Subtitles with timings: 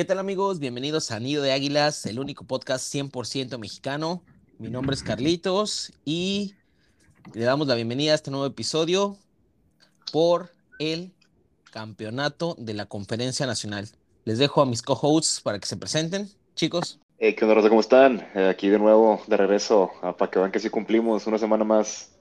[0.00, 0.60] ¿Qué tal amigos?
[0.60, 4.22] Bienvenidos a Nido de Águilas, el único podcast 100% mexicano.
[4.58, 6.54] Mi nombre es Carlitos y
[7.34, 9.18] le damos la bienvenida a este nuevo episodio
[10.10, 11.12] por el
[11.70, 13.90] campeonato de la Conferencia Nacional.
[14.24, 16.30] Les dejo a mis co-hosts para que se presenten.
[16.54, 16.98] Chicos.
[17.18, 17.68] ¿Qué onda, Rosa?
[17.68, 18.26] ¿Cómo están?
[18.34, 21.64] Eh, aquí de nuevo, de regreso, ah, para que vean que sí cumplimos una semana
[21.64, 22.18] más.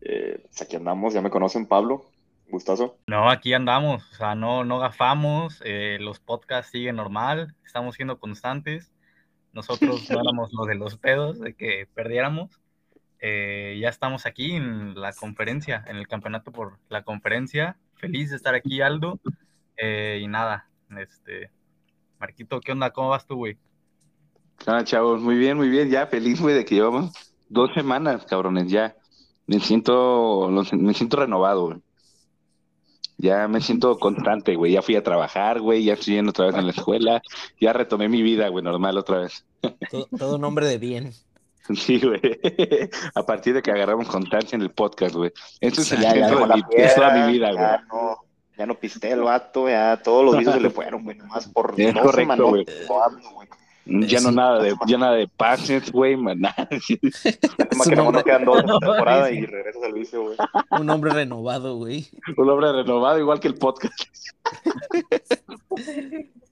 [0.00, 2.10] Eh, pues aquí andamos, ya me conocen, Pablo.
[2.48, 2.98] Gustazo.
[3.06, 8.18] No, aquí andamos, o sea, no, no gafamos, eh, los podcasts siguen normal, estamos siendo
[8.18, 8.92] constantes.
[9.52, 12.60] Nosotros no éramos los de los pedos, de que perdiéramos.
[13.20, 17.78] Eh, ya estamos aquí en la conferencia, en el campeonato por la conferencia.
[17.94, 19.18] Feliz de estar aquí, Aldo.
[19.76, 20.68] Eh, y nada,
[20.98, 21.50] este,
[22.20, 22.90] Marquito, ¿qué onda?
[22.90, 23.56] ¿Cómo vas tú, güey?
[24.66, 25.90] Ah, chavos, muy bien, muy bien.
[25.90, 27.12] Ya feliz, güey, de que llevamos
[27.48, 28.96] dos semanas, cabrones, ya.
[29.46, 31.83] Me siento, me siento renovado, güey.
[33.24, 34.72] Ya me siento constante, güey.
[34.72, 35.82] Ya fui a trabajar, güey.
[35.82, 37.22] Ya estoy yendo otra vez en la escuela.
[37.58, 39.46] Ya retomé mi vida, güey, normal otra vez.
[40.18, 41.12] Todo, un hombre de bien.
[41.74, 42.20] Sí, güey.
[43.14, 45.32] A partir de que agarramos constancia en el podcast, güey.
[45.62, 46.62] Eso es el centro de, mi,
[46.94, 47.64] toda mi vida, güey.
[47.64, 48.18] Ya no,
[48.58, 51.16] ya no pisté el vato, ya todos los días se le fueron, güey.
[51.16, 52.66] Nomás por es correcto, güey.
[53.86, 56.40] Ya no nada de, ya nada de pases, güey, man.
[56.88, 58.24] que nombre...
[58.24, 60.36] quedan dos temporada y regresas al vicio, güey.
[60.70, 62.08] Un hombre renovado, güey.
[62.36, 63.92] Un hombre renovado, igual que el podcast.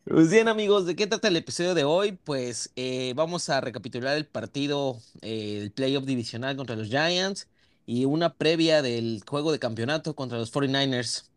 [0.05, 2.13] Pues bien, amigos, ¿de qué trata el episodio de hoy?
[2.13, 7.49] Pues eh, vamos a recapitular el partido, eh, el playoff divisional contra los Giants
[7.87, 11.31] y una previa del juego de campeonato contra los 49ers.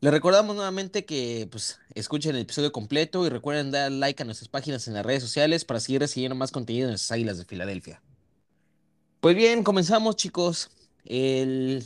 [0.00, 4.48] Les recordamos nuevamente que pues, escuchen el episodio completo y recuerden dar like a nuestras
[4.48, 8.02] páginas en las redes sociales para seguir recibiendo más contenido en las Águilas de Filadelfia.
[9.20, 10.70] Pues bien, comenzamos chicos.
[11.04, 11.82] El,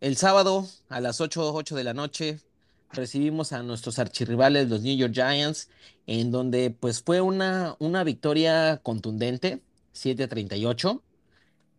[0.00, 2.38] el sábado a las 8, 8 de la noche
[2.92, 5.70] recibimos a nuestros archirrivales, los New York Giants,
[6.06, 9.60] en donde pues fue una, una victoria contundente,
[9.92, 11.02] 7 a 38.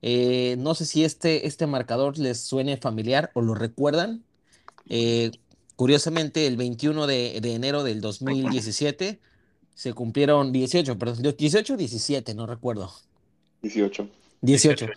[0.01, 4.23] Eh, no sé si este, este marcador les suene familiar o lo recuerdan.
[4.89, 5.31] Eh,
[5.75, 9.19] curiosamente, el 21 de, enero del 2017
[9.73, 12.91] se cumplieron 18, perdón, 18 o 17, no recuerdo.
[13.61, 14.09] 18.
[14.41, 14.87] 18.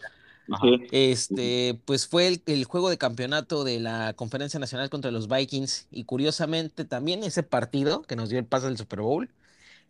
[0.93, 6.05] Este, pues fue el, juego de campeonato de la Conferencia Nacional contra los Vikings y
[6.05, 9.29] curiosamente también ese partido que nos dio el pase del Super Bowl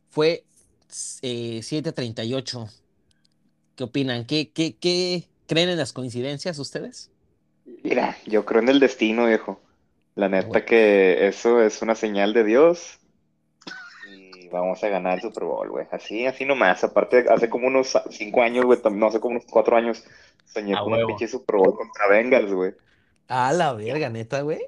[0.08, 0.44] fue
[1.22, 2.70] eh, 7-38.
[3.76, 4.24] ¿Qué opinan?
[4.24, 7.10] ¿Qué, qué, ¿Qué creen en las coincidencias ustedes?
[7.82, 9.60] Mira, yo creo en el destino, viejo.
[10.16, 12.98] La neta que eso es una señal de Dios
[14.46, 15.86] y vamos a ganar el Super Bowl, güey.
[15.90, 16.82] Así, así nomás.
[16.84, 20.02] Aparte, hace como unos cinco años, güey, no, hace como unos cuatro años,
[20.46, 22.72] soñé con un pinche Super Bowl contra Bengals, güey.
[23.28, 24.60] Ah, la verga, neta, güey.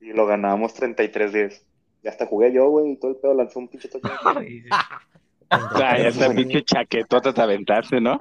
[0.00, 1.60] Y lo ganamos 33-10.
[2.02, 4.08] Ya hasta jugué yo, güey, y todo el pedo lanzó un pinche toque.
[5.50, 8.18] Ah, ya esa pinche chaquetota te aventaste, ¿no?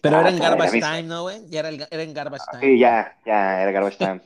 [0.00, 1.40] Pero era en ah, Garbage Time, ¿no, güey?
[1.48, 2.62] Ya era, era en Garbage Time.
[2.62, 4.20] Sí, ya, ya, era Garbage Time.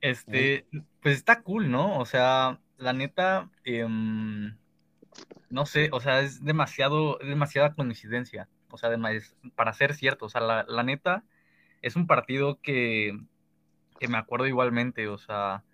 [0.00, 0.66] Este,
[1.00, 1.98] pues está cool, ¿no?
[1.98, 4.56] O sea, la neta, em,
[5.50, 8.90] no sé, o sea, es demasiado, es demasiada coincidencia, o sea,
[9.54, 11.24] para ser cierto, o sea, la, neta
[11.82, 13.18] es un partido que,
[13.98, 15.64] que, me acuerdo igualmente, o sea,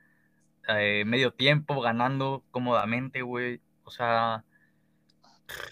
[0.68, 4.44] eh, medio tiempo ganando cómodamente, güey, o sea,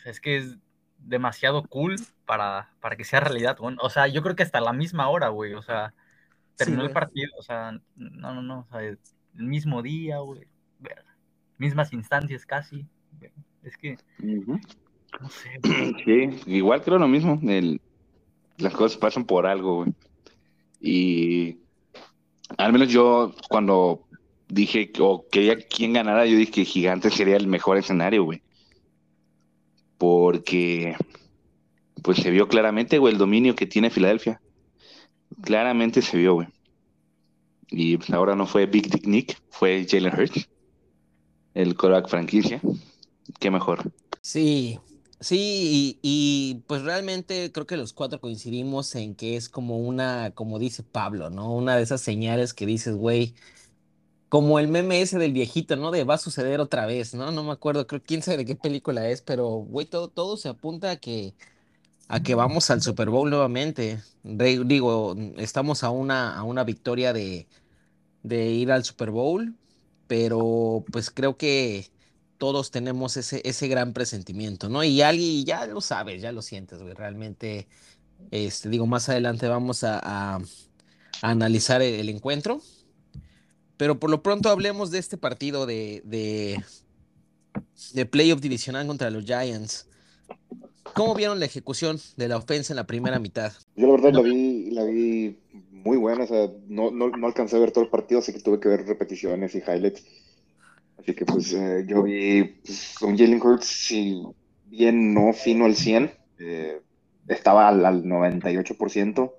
[0.04, 0.58] es que es
[0.98, 1.96] demasiado cool
[2.26, 5.54] para, para que sea realidad, o sea, yo creo que hasta la misma hora, güey,
[5.54, 5.94] o sea,
[6.64, 8.98] terminó el partido, o sea, no, no, no, o sea, el
[9.34, 10.46] mismo día, güey,
[11.56, 12.86] mismas instancias casi,
[13.62, 15.60] es que, no sé.
[16.04, 17.80] Sí, igual creo lo mismo, el,
[18.58, 19.92] las cosas pasan por algo, güey,
[20.80, 21.58] y
[22.58, 24.06] al menos yo cuando
[24.48, 28.42] dije o quería quién ganara, yo dije que Gigante sería el mejor escenario, güey,
[29.96, 30.94] porque
[32.02, 34.40] pues se vio claramente, güey, el dominio que tiene Filadelfia
[35.42, 36.48] claramente se vio, güey.
[37.70, 40.48] Y ahora no fue Big Dick Nick, fue Jalen Hurts,
[41.54, 42.60] el coreback franquicia.
[43.38, 43.92] Qué mejor.
[44.20, 44.78] Sí,
[45.20, 50.58] sí, y, pues realmente creo que los cuatro coincidimos en que es como una, como
[50.58, 51.54] dice Pablo, ¿no?
[51.54, 53.34] Una de esas señales que dices, güey,
[54.28, 55.90] como el meme ese del viejito, ¿no?
[55.90, 57.30] De va a suceder otra vez, ¿no?
[57.32, 60.48] No me acuerdo, creo, quién sabe de qué película es, pero, güey, todo, todo se
[60.48, 61.34] apunta a que
[62.10, 64.00] a que vamos al Super Bowl nuevamente.
[64.24, 67.46] digo, estamos a una, a una victoria de,
[68.24, 69.54] ir al Super Bowl,
[70.08, 71.88] pero pues creo que
[72.36, 74.82] todos tenemos ese, ese gran presentimiento, ¿no?
[74.82, 76.94] Y alguien ya lo sabes, ya lo sientes, güey.
[76.94, 77.68] Realmente,
[78.32, 80.40] este, digo, más adelante vamos a,
[81.22, 82.60] analizar el, encuentro.
[83.76, 86.60] Pero por lo pronto hablemos de este partido de, de,
[87.92, 89.86] de playoff divisional contra los Giants.
[90.94, 93.52] ¿Cómo vieron la ejecución de la ofensa en la primera mitad?
[93.76, 95.38] Yo la verdad la vi, la vi
[95.70, 98.40] muy buena, o sea, no, no, no alcancé a ver todo el partido, así que
[98.40, 100.04] tuve que ver repeticiones y highlights.
[100.98, 104.22] Así que pues eh, yo vi pues, un Jalen Hurts, si
[104.66, 106.80] bien no fino al 100, eh,
[107.28, 109.32] estaba al, al 98%,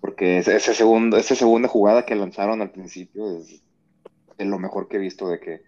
[0.00, 5.00] porque ese, segundo, esa segunda jugada que lanzaron al principio es lo mejor que he
[5.00, 5.62] visto de que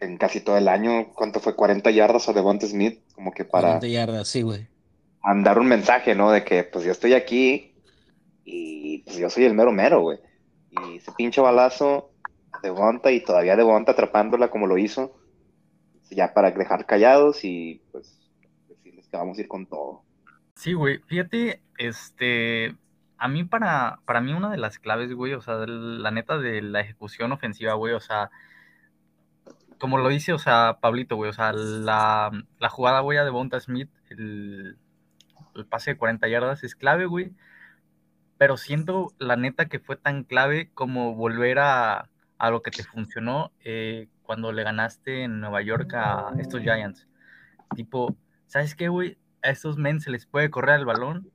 [0.00, 1.56] en casi todo el año, ¿cuánto fue?
[1.56, 4.68] 40 yardas a Devonta Smith, como que para 40 yardas, sí, güey.
[5.22, 6.30] mandar un mensaje, ¿no?
[6.30, 7.74] De que pues yo estoy aquí
[8.44, 10.18] y pues yo soy el mero mero, güey.
[10.70, 12.12] Y ese pinche balazo
[12.52, 15.16] a Devonta y todavía Devonta atrapándola como lo hizo,
[16.10, 18.30] ya para dejar callados y pues
[18.68, 20.02] decirles que vamos a ir con todo.
[20.54, 22.74] Sí, güey, fíjate, este,
[23.16, 26.62] a mí para, para mí una de las claves, güey, o sea, la neta de
[26.62, 28.30] la ejecución ofensiva, güey, o sea,
[29.78, 33.60] como lo dice, o sea, Pablito, güey, o sea, la, la jugada, güey, a Devonta
[33.60, 34.76] Smith, el,
[35.54, 37.32] el pase de 40 yardas es clave, güey,
[38.38, 42.08] pero siento, la neta, que fue tan clave como volver a,
[42.38, 47.08] a lo que te funcionó eh, cuando le ganaste en Nueva York a estos Giants.
[47.74, 48.16] Tipo,
[48.46, 49.18] ¿sabes qué, güey?
[49.42, 51.30] A estos men se les puede correr el balón.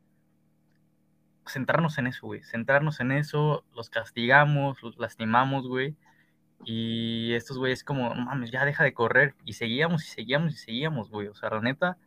[1.45, 2.41] Centrarnos en eso, güey.
[2.43, 5.95] Centrarnos en eso, los castigamos, los lastimamos, güey.
[6.65, 9.35] Y estos güeyes como, mames, ya deja de correr.
[9.45, 11.27] Y seguíamos y seguíamos y seguíamos, güey.
[11.27, 11.97] O sea, la neta,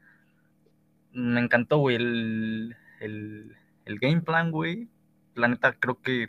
[1.12, 4.88] me encantó, güey, el, el, el game plan, güey.
[5.34, 6.28] La neta, creo que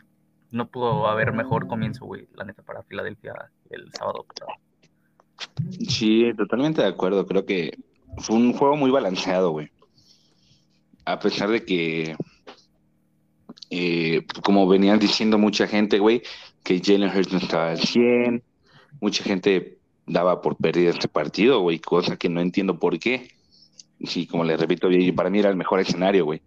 [0.51, 2.27] no pudo haber mejor comienzo, güey.
[2.35, 3.33] La neta, para Filadelfia
[3.69, 4.25] el sábado.
[5.87, 7.25] Sí, totalmente de acuerdo.
[7.25, 7.77] Creo que
[8.17, 9.69] fue un juego muy balanceado, güey.
[11.05, 12.15] A pesar de que,
[13.69, 16.21] eh, como venían diciendo mucha gente, güey,
[16.67, 18.43] que Jalen Hurts no estaba al 100,
[18.99, 23.29] mucha gente daba por perdida este partido, güey, cosa que no entiendo por qué.
[24.03, 26.41] Sí, como les repito, y para mí era el mejor escenario, güey.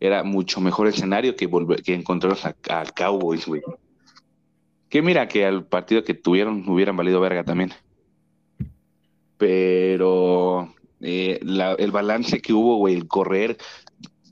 [0.00, 3.62] Era mucho mejor escenario que, volver, que a, Cowboys, güey.
[4.88, 7.72] Que mira, que al partido que tuvieron hubieran valido verga también
[9.40, 13.56] pero eh, el balance que hubo, güey, el correr,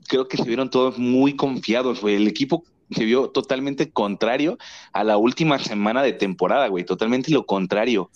[0.07, 2.13] creo que se vieron todos muy confiados, güey.
[2.13, 4.57] El equipo se vio totalmente contrario
[4.93, 8.09] a la última semana de temporada, güey, totalmente lo contrario.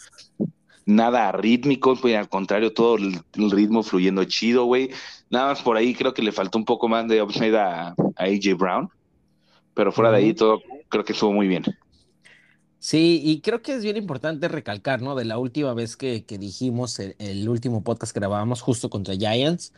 [0.86, 4.90] Nada rítmicos, güey, al contrario, todo el, el ritmo fluyendo chido, güey.
[5.30, 7.96] Nada más por ahí creo que le faltó un poco más de upside a, a
[8.18, 8.90] AJ Brown,
[9.74, 11.64] pero fuera de ahí todo creo que estuvo muy bien.
[12.80, 15.16] Sí, y creo que es bien importante recalcar, ¿no?
[15.16, 19.16] De la última vez que, que dijimos el, el último podcast que grabábamos justo contra
[19.16, 19.74] Giants,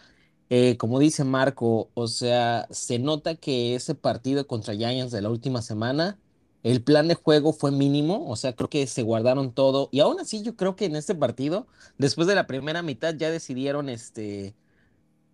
[0.50, 5.30] eh, como dice Marco, o sea, se nota que ese partido contra Giants de la
[5.30, 6.20] última semana,
[6.64, 10.20] el plan de juego fue mínimo, o sea, creo que se guardaron todo, y aún
[10.20, 14.56] así yo creo que en este partido, después de la primera mitad, ya decidieron, este,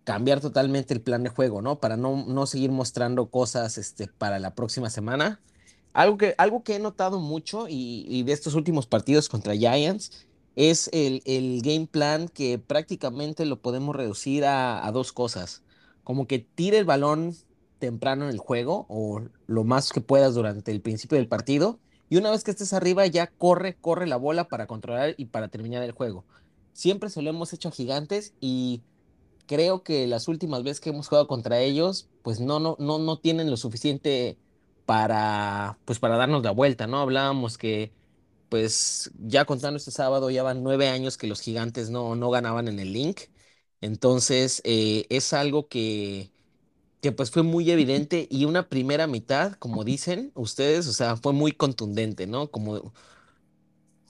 [0.04, 1.80] cambiar totalmente el plan de juego, ¿no?
[1.80, 5.40] Para no, no seguir mostrando cosas, este, para la próxima semana.
[5.92, 10.26] Algo que, algo que he notado mucho y, de estos últimos partidos contra Giants
[10.56, 15.62] es el, el game plan que prácticamente lo podemos reducir a, a dos cosas.
[16.04, 17.34] Como que tire el balón
[17.78, 21.78] temprano en el juego o lo más que puedas durante el principio del partido
[22.12, 25.48] y una vez que estés arriba ya corre, corre la bola para controlar y para
[25.48, 26.26] terminar el juego.
[26.74, 28.82] Siempre se lo hemos hecho a Gigantes y
[29.46, 33.18] creo que las últimas veces que hemos jugado contra ellos, pues no, no, no, no
[33.18, 34.36] tienen lo suficiente
[34.84, 36.98] para, pues para darnos la vuelta, ¿no?
[37.00, 37.92] Hablábamos que,
[38.52, 42.68] pues ya contando este sábado, ya van nueve años que los gigantes no, no ganaban
[42.68, 43.22] en el Link.
[43.80, 46.32] Entonces, eh, es algo que,
[47.02, 51.32] que pues fue muy evidente y una primera mitad, como dicen ustedes, o sea, fue
[51.34, 52.50] muy contundente, ¿no?
[52.50, 52.92] Como,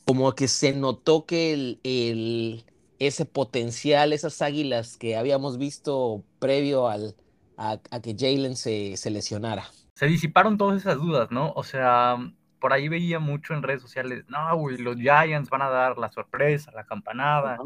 [0.05, 2.65] como que se notó que el, el-
[2.99, 7.17] ese potencial, esas águilas que habíamos visto previo al,
[7.57, 9.67] a, a que Jalen se, se lesionara.
[9.95, 11.53] Se disiparon todas esas dudas, ¿no?
[11.55, 12.17] O sea,
[12.63, 16.11] por ahí veía mucho en redes sociales, no, güey, los Giants van a dar la
[16.13, 17.59] sorpresa, la campanada,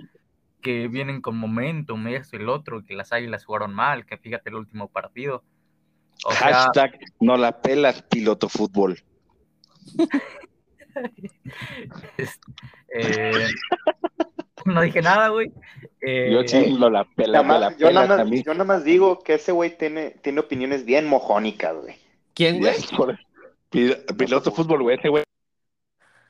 [0.63, 4.49] que vienen con momentum, esto y el otro, que las águilas jugaron mal, que fíjate
[4.49, 5.45] el último partido.
[6.25, 8.99] O sea, Hashtag no la pelas, piloto fútbol.
[12.17, 12.41] es-
[12.95, 13.49] eh,
[14.65, 15.53] no dije nada, güey.
[16.01, 18.65] Eh, Yo sí no la pela, Nada me la más- yo, nada más, yo nada
[18.65, 21.97] más digo que ese güey tiene, tiene opiniones bien mojónicas, güey.
[22.35, 22.75] ¿Quién, güey?
[24.17, 25.25] Piloto fútbol, güey, ese güey.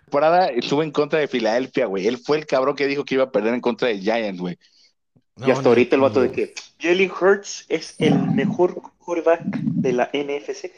[0.04, 2.06] Temporada estuvo en contra de Filadelfia, güey.
[2.06, 4.56] Él fue el cabrón que dijo que iba a perder en contra de Giants, güey.
[5.44, 10.10] y hasta ahorita el vato de que Jalen Hurts es el mejor quarterback de la
[10.12, 10.70] NFC.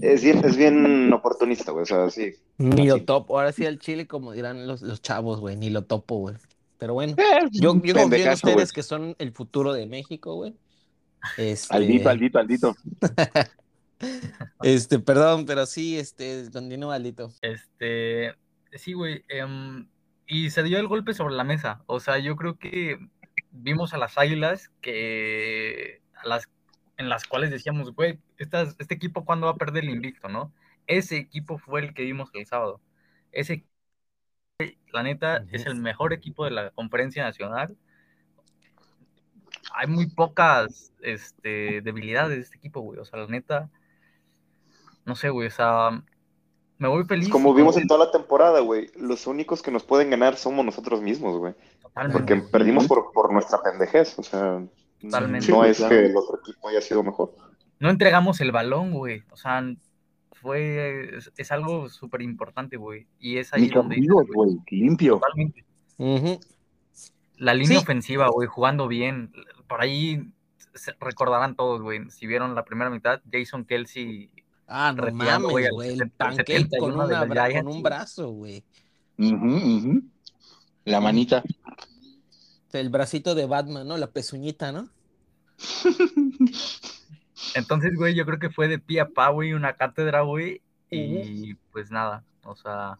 [0.00, 1.82] Es bien, es bien oportunista, güey.
[1.82, 2.32] O sea, sí.
[2.58, 3.38] Ni lo topo.
[3.38, 5.56] Ahora sí al Chile, como dirán los, los chavos, güey.
[5.56, 6.36] Ni lo topo, güey.
[6.78, 10.54] Pero bueno, Eh, yo, yo confío en ustedes que son el futuro de México, güey.
[11.36, 12.76] Este, Aldito, Aldito, Aldito.
[14.62, 17.32] este, perdón, pero sí, este, continúa, Aldito.
[17.42, 18.34] Este,
[18.72, 19.24] sí, güey.
[19.28, 19.88] em,
[20.26, 21.82] y se dio el golpe sobre la mesa.
[21.86, 22.98] O sea, yo creo que
[23.50, 26.48] vimos a las águilas que a las,
[26.96, 30.52] en las cuales decíamos, güey, este equipo cuándo va a perder el invicto, ¿no?
[30.86, 32.80] Ese equipo fue el que vimos el sábado.
[33.32, 33.66] Ese,
[34.92, 37.76] la neta, es el mejor equipo de la conferencia nacional.
[39.74, 42.98] Hay muy pocas este, debilidades de este equipo, güey.
[42.98, 43.70] O sea, la neta,
[45.06, 45.48] no sé, güey.
[45.48, 46.02] O sea,
[46.78, 47.28] me voy feliz.
[47.30, 48.90] Como vimos en toda la temporada, güey.
[48.96, 51.54] Los únicos que nos pueden ganar somos nosotros mismos, güey.
[51.80, 52.18] totalmente.
[52.18, 54.18] Porque perdimos por, por nuestra pendejez.
[54.18, 54.62] O sea,
[55.00, 55.50] Totalmente.
[55.50, 55.90] no Sí, es claro.
[55.94, 57.34] que el otro equipo haya sido mejor.
[57.78, 59.22] no entregamos el balón, güey.
[59.30, 59.62] O sea,
[60.32, 63.06] fue, es, es algo súper importante, güey.
[63.18, 64.56] Y es ahí Ni donde dices, güey, güey.
[64.70, 65.14] Limpio.
[65.20, 65.64] totalmente.
[67.38, 67.82] La línea Sí.
[67.84, 69.32] ofensiva, güey, jugando bien.
[69.68, 70.30] Por ahí
[71.00, 72.10] recordarán todos, güey.
[72.10, 74.30] Si vieron la primera mitad, Jason Kelsey.
[74.66, 75.90] Ah, no mames, güey.
[75.92, 77.82] El 70, pancake 71 con, de una bra- con un güey.
[77.82, 78.64] brazo, güey.
[79.18, 80.02] Ujú, ujú.
[80.84, 81.42] La manita.
[82.72, 83.96] El bracito de Batman, ¿no?
[83.96, 84.88] La pezuñita, ¿no?
[87.54, 90.60] Entonces, güey, yo creo que fue de pie a pa, güey, una cátedra, güey.
[90.90, 92.98] Y pues nada, o sea.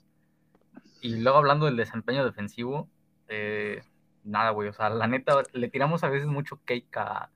[1.02, 2.88] Y luego hablando del desempeño defensivo,
[3.28, 3.82] eh,
[4.24, 4.68] nada, güey.
[4.68, 7.30] O sea, la neta, le tiramos a veces mucho cake a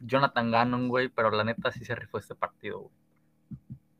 [0.00, 2.92] Jonathan Gannon, güey, pero la neta sí se rifó este partido, güey.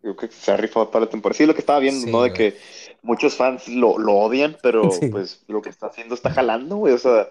[0.06, 1.36] Yo creo que se ha rifado toda la temporada.
[1.36, 2.22] Sí, lo que estaba viendo, Sí, ¿no?
[2.22, 2.56] De que
[3.02, 5.08] muchos fans lo, lo odian, pero Sí.
[5.08, 6.94] pues lo que está haciendo está jalando, güey.
[6.94, 7.28] O sea,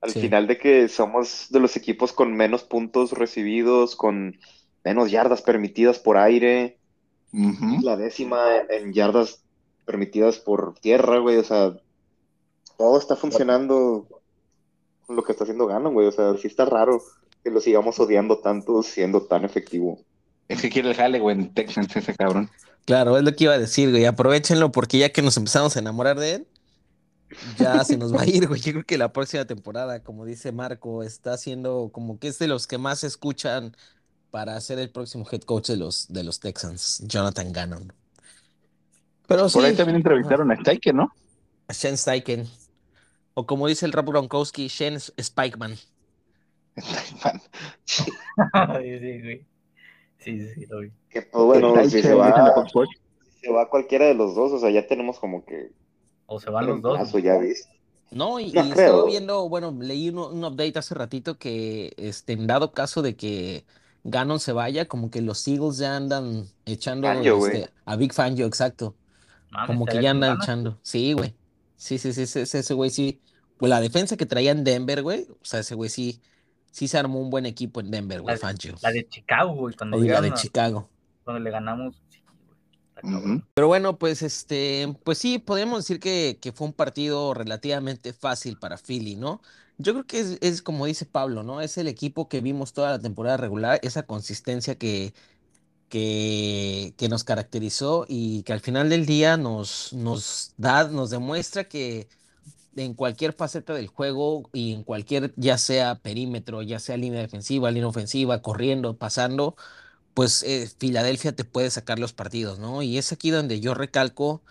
[0.00, 0.20] al Sí.
[0.20, 4.38] final de que somos de los equipos con menos puntos recibidos, con
[4.84, 6.78] menos yardas permitidas por aire,
[7.82, 9.42] la décima en yardas
[9.86, 11.38] permitidas por tierra, güey.
[11.38, 11.76] O sea,
[12.76, 14.06] todo está funcionando
[15.06, 16.08] con lo que está haciendo Gannon, güey.
[16.08, 17.00] O sea, sí está raro
[17.42, 20.00] que lo sigamos odiando tanto siendo tan efectivo.
[20.52, 22.50] Es que quiere el jale, güey, en Texans ese cabrón.
[22.84, 24.04] Claro, es lo que iba a decir, güey.
[24.04, 26.46] Aprovechenlo porque ya que nos empezamos a enamorar de él,
[27.58, 28.60] ya se nos va a ir, güey.
[28.60, 32.48] Yo creo que la próxima temporada, como dice Marco, está siendo como que es de
[32.48, 33.74] los que más se escuchan
[34.30, 37.92] para ser el próximo head coach de los, de los Texans, Jonathan Gannon.
[39.26, 41.12] Pero sí, Por ahí también entrevistaron a Steichen, ¿no?
[41.68, 42.46] a Shane Steichen.
[43.34, 45.76] O como dice el Rob Gronkowski, Shane Spikeman.
[47.84, 49.46] sí, sí, güey.
[50.24, 50.92] Sí, sí, sí, lo vi.
[51.08, 52.30] Que, pues, bueno, si se va,
[52.66, 52.92] Sports.
[53.40, 55.72] se va cualquiera de los dos, o sea, ya tenemos como que
[56.26, 56.94] O se van los dos.
[56.94, 57.68] reemplazo ya visto.
[58.10, 58.86] No, y, No y creo.
[58.86, 63.16] estaba viendo, bueno, leí un, un update hace ratito que, este, en dado caso de
[63.16, 63.64] que
[64.04, 68.46] Gannon se vaya, como que los Eagles ya andan echando Fangio, este, a Big Fangio,
[68.46, 68.96] exacto.
[69.66, 70.44] Como que ya andan ganas.
[70.44, 70.78] echando.
[70.82, 71.36] Sí, güey.
[71.76, 73.20] Sí, sí, sí, ese, ese güey sí.
[73.56, 75.26] Pues la defensa que traía en Denver, güey.
[75.30, 76.20] O sea, ese güey sí,
[76.72, 78.74] sí se armó un buen equipo en Denver, güey, Fangio.
[78.82, 80.88] la de Chicago, güey, cuando la de a- Chicago.
[81.22, 81.94] cuando le ganamos.
[82.10, 82.20] Sí,
[83.02, 83.42] güey.
[83.54, 88.58] Pero bueno, pues este, pues sí, podemos decir que, que fue un partido relativamente fácil
[88.58, 89.40] para Philly, ¿no?
[89.78, 91.60] Yo creo que es, es como dice Pablo, ¿no?
[91.60, 95.14] Es el equipo que vimos toda la temporada regular, esa consistencia que,
[95.88, 101.64] que, que nos caracterizó y que al final del día nos, nos da, nos demuestra
[101.64, 102.08] que
[102.76, 107.70] en cualquier faceta del juego y en cualquier, ya sea perímetro, ya sea línea defensiva,
[107.70, 109.56] línea ofensiva, corriendo, pasando,
[110.14, 112.82] pues eh, Filadelfia te puede sacar los partidos, ¿no?
[112.82, 114.42] Y es aquí donde yo recalco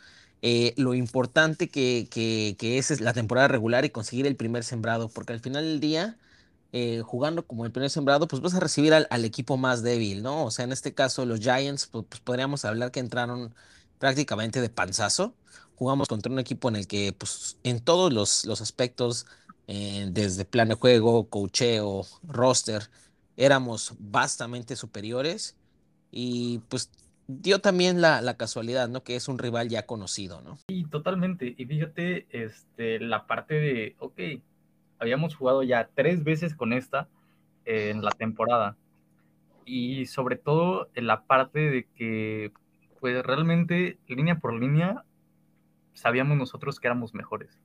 [0.41, 5.09] eh, lo importante que, que, que es la temporada regular y conseguir el primer sembrado,
[5.09, 6.17] porque al final del día,
[6.71, 10.23] eh, jugando como el primer sembrado, pues vas a recibir al, al equipo más débil,
[10.23, 10.45] ¿no?
[10.45, 13.53] O sea, en este caso los Giants, pues, pues podríamos hablar que entraron
[13.99, 15.35] prácticamente de panzazo.
[15.81, 19.25] Jugamos contra un equipo en el que, pues, en todos los, los aspectos,
[19.65, 22.83] eh, desde plan de juego, cocheo, roster,
[23.35, 25.57] éramos bastante superiores
[26.11, 26.91] y pues
[27.25, 29.03] dio también la, la casualidad, ¿no?
[29.03, 30.59] Que es un rival ya conocido, ¿no?
[30.67, 31.55] Sí, totalmente.
[31.57, 34.19] Y fíjate, este, la parte de, ok,
[34.99, 37.07] habíamos jugado ya tres veces con esta
[37.65, 38.77] eh, en la temporada.
[39.65, 42.51] Y sobre todo en la parte de que,
[42.99, 45.05] pues realmente, línea por línea,
[45.93, 47.59] sabíamos nosotros que éramos mejores,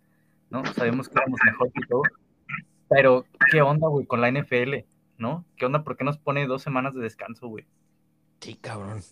[0.51, 0.65] ¿no?
[0.75, 2.03] Sabíamos que éramos mejor que todo.
[2.89, 4.85] Pero, ¿qué onda, güey, con la NFL,
[5.19, 5.45] ¿no?
[5.57, 5.83] ¿Qué onda?
[5.83, 7.67] ¿Por qué nos pone dos semanas de descanso, güey?
[8.41, 9.03] Sí, cabrón.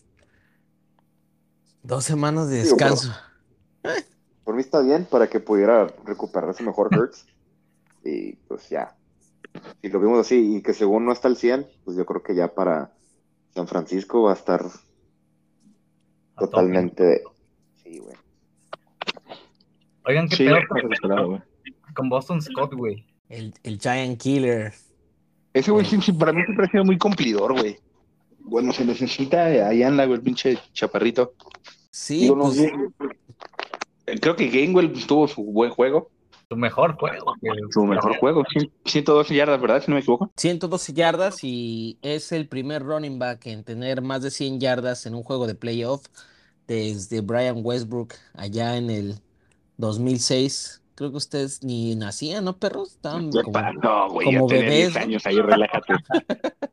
[1.83, 3.13] Dos semanas de descanso.
[4.43, 7.25] Por mí está bien para que pudiera recuperarse mejor Hurts.
[8.03, 8.95] Y pues ya.
[9.81, 12.35] Si lo vimos así y que según no está al 100, pues yo creo que
[12.35, 12.93] ya para
[13.53, 14.61] San Francisco va a estar
[16.35, 16.39] A.
[16.39, 17.23] Totalmente.
[17.83, 18.15] Sí, güey.
[20.07, 21.41] Oigan, qué Sí, güey.
[21.95, 23.05] con Boston Scott, güey.
[23.29, 24.73] El, el Giant Killer.
[25.53, 27.77] Ese güey sí, sí, para mí siempre ha sido muy cumplidor, güey.
[28.39, 31.33] Bueno, se necesita, ahí anda, güey, el pinche chaparrito.
[31.91, 36.11] Sí, Digo, pues, eh, Creo que Gainwell tuvo su buen juego,
[36.49, 37.33] Su mejor juego.
[37.71, 38.43] su mejor juego.
[38.53, 39.81] cien- 112 yardas, ¿verdad?
[39.81, 40.31] Si no me equivoco.
[40.35, 45.15] 112 yardas y es el primer running back en tener más de 100 yardas en
[45.15, 46.05] un juego de playoff
[46.67, 49.15] desde Brian Westbrook allá en el
[49.77, 50.81] 2006.
[50.95, 52.93] Creo que ustedes ni nacían, ¿no, perros?
[52.93, 54.31] Estaban ¿Qué como- pasó, güey?
[54.31, 55.01] Ya como tenía bebés, 10 ¿no?
[55.01, 55.93] años ahí, relájate.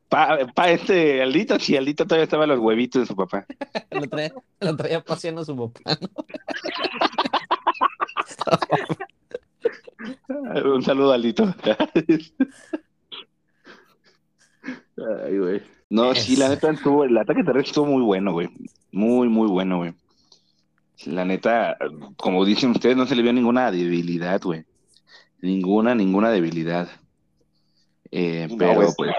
[0.09, 3.45] Pa, pa este Aldito, sí, Aldito todavía estaba en los huevitos de su papá.
[3.91, 5.99] lo traía, lo traía paseando a su papá.
[6.01, 6.09] ¿no?
[10.75, 11.53] Un saludo, Aldito.
[15.25, 15.63] Ay, güey.
[15.91, 18.49] No, sí, la neta estuvo, el ataque terrestre estuvo muy bueno, güey.
[18.93, 19.95] Muy, muy bueno, güey.
[21.07, 21.77] La neta,
[22.17, 24.65] como dicen ustedes, no se le vio ninguna debilidad, güey.
[25.41, 26.89] Ninguna, ninguna debilidad.
[28.11, 29.13] Eh, No, pero, pues,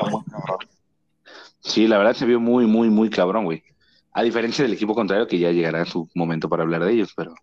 [1.62, 3.63] sí, la verdad se vio muy, muy, muy cabrón, güey.
[4.12, 7.34] A diferencia del equipo contrario, que ya llegará su momento para hablar de ellos, pero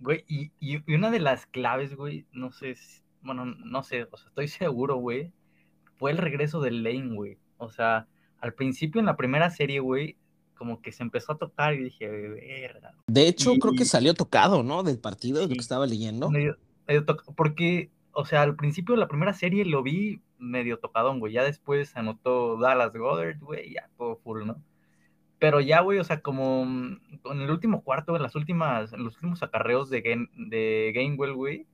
[0.00, 4.08] Güey, y, y y una de las claves, güey, no sé, si- bueno, no sé,
[4.10, 5.32] o sea, estoy seguro, güey,
[5.96, 7.38] fue el regreso de Lane, güey.
[7.56, 8.08] O sea,
[8.40, 10.16] al principio en la primera serie, güey,
[10.56, 12.94] como que se empezó a tocar y dije, verga.
[13.06, 14.82] De hecho, creo que salió tocado, ¿no?
[14.82, 16.30] Del partido, de lo que estaba leyendo.
[16.30, 16.56] Medio-
[16.86, 21.18] medio toc- porque, o sea, al principio de la primera serie lo vi medio tocadón,
[21.20, 21.32] güey.
[21.32, 24.62] Ya después anotó Dallas Goddard, güey, ya todo full, ¿no?
[25.38, 29.02] Pero ya, güey, o sea, como mm, en el último cuarto, en las últimas, en
[29.04, 31.66] los últimos acarreos de, Gain- de Gainwell, güey,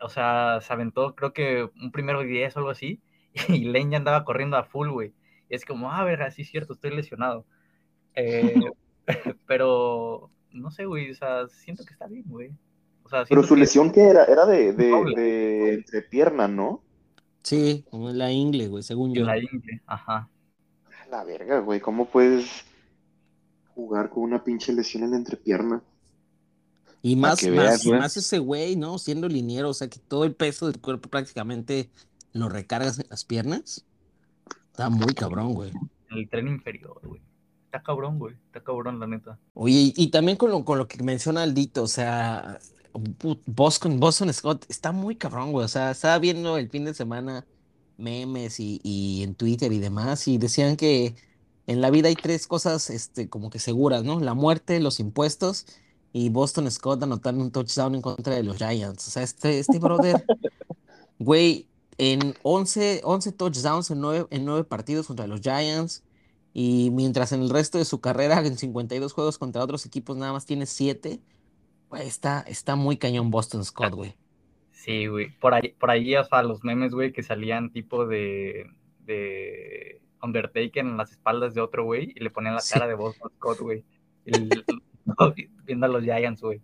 [0.00, 3.00] o sea, se aventó, creo que un primero y diez o algo así,
[3.48, 5.12] y Lane ya andaba corriendo a full, güey.
[5.48, 7.44] Y es como, ah, verga, sí es cierto, estoy lesionado.
[8.14, 8.54] Eh,
[9.46, 12.50] pero, no sé, güey, o sea, siento que está bien, güey.
[13.04, 14.24] O sea, Pero su que- lesión, ¿qué era?
[14.24, 16.82] Era de, de, de entrepierna, ¿no?
[17.42, 19.22] Sí, como en la ingle, güey, según yo.
[19.22, 20.28] En la ingle, ajá.
[21.10, 21.80] La verga, güey.
[21.80, 22.64] ¿Cómo puedes
[23.74, 25.82] jugar con una pinche lesión en la entrepierna?
[27.02, 27.98] Y más, que más, veas, güey.
[27.98, 28.98] más ese güey, ¿no?
[28.98, 31.88] Siendo liniero, o sea, que todo el peso del cuerpo prácticamente
[32.32, 33.84] lo recargas en las piernas.
[34.70, 35.72] Está muy cabrón, güey.
[36.10, 37.20] El tren inferior, güey.
[37.70, 38.34] Está cabrón, güey.
[38.46, 39.38] Está cabrón, la neta.
[39.54, 42.58] Oye, y, también con lo, con lo que menciona Aldito, o sea,
[43.46, 45.66] Boston, Boston Scott está muy cabrón, güey.
[45.66, 47.46] O sea, estaba viendo el fin de semana
[47.96, 51.14] memes y, y en Twitter y demás, y decían que
[51.68, 54.18] en la vida hay tres cosas, este, como que seguras, ¿no?
[54.18, 55.66] La muerte, los impuestos
[56.12, 59.06] y Boston Scott anotando un touchdown en contra de los Giants.
[59.06, 60.24] O sea, este, este brother,
[61.20, 66.02] güey, en 11, 11 touchdowns en nueve, en nueve partidos contra los Giants.
[66.52, 70.32] Y mientras en el resto de su carrera, en 52 juegos contra otros equipos, nada
[70.32, 71.20] más tiene 7.
[71.88, 74.14] Güey, está, está muy cañón Boston Scott, güey.
[74.72, 75.30] Sí, güey.
[75.38, 78.66] Por ahí, por ahí, o sea, los memes, güey, que salían tipo de,
[79.04, 82.72] de Undertaker en las espaldas de otro güey y le ponían la Sí.
[82.74, 83.84] cara de Boston Scott, güey.
[85.64, 86.60] Viendo a los Giants, güey.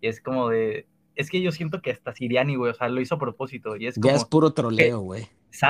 [0.00, 0.86] Y es como de.
[1.14, 3.76] Es que yo siento que hasta Siriani, güey, o sea, lo hizo a propósito.
[3.76, 4.16] Y es Ya como.
[4.16, 5.26] es puro troleo, güey.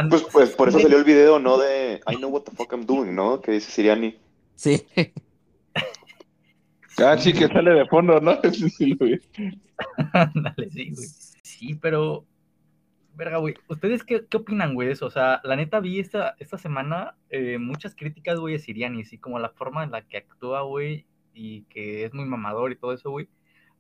[0.09, 1.59] Pues, pues por eso salió el video, ¿no?
[1.59, 3.41] De I know what the fuck I'm doing, ¿no?
[3.41, 4.17] Que dice Siriani.
[4.55, 4.87] Sí.
[6.99, 8.39] Ah, sí, que sale de fondo, ¿no?
[8.53, 9.21] Sí, sí, lo vi.
[10.13, 11.09] Ándale, sí, güey.
[11.43, 12.25] Sí, pero.
[13.15, 13.55] Verga, güey.
[13.69, 15.07] ¿Ustedes qué, qué opinan, güey, de eso?
[15.07, 19.19] O sea, la neta vi esta, esta semana eh, muchas críticas, güey, a Siriani, así
[19.19, 22.93] como la forma en la que actúa, güey, y que es muy mamador y todo
[22.93, 23.29] eso, güey.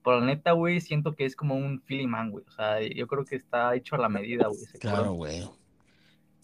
[0.03, 2.45] Pero la neta, güey, siento que es como un Philly man, güey.
[2.47, 4.61] O sea, yo creo que está hecho a la medida, güey.
[4.79, 5.43] Claro, güey.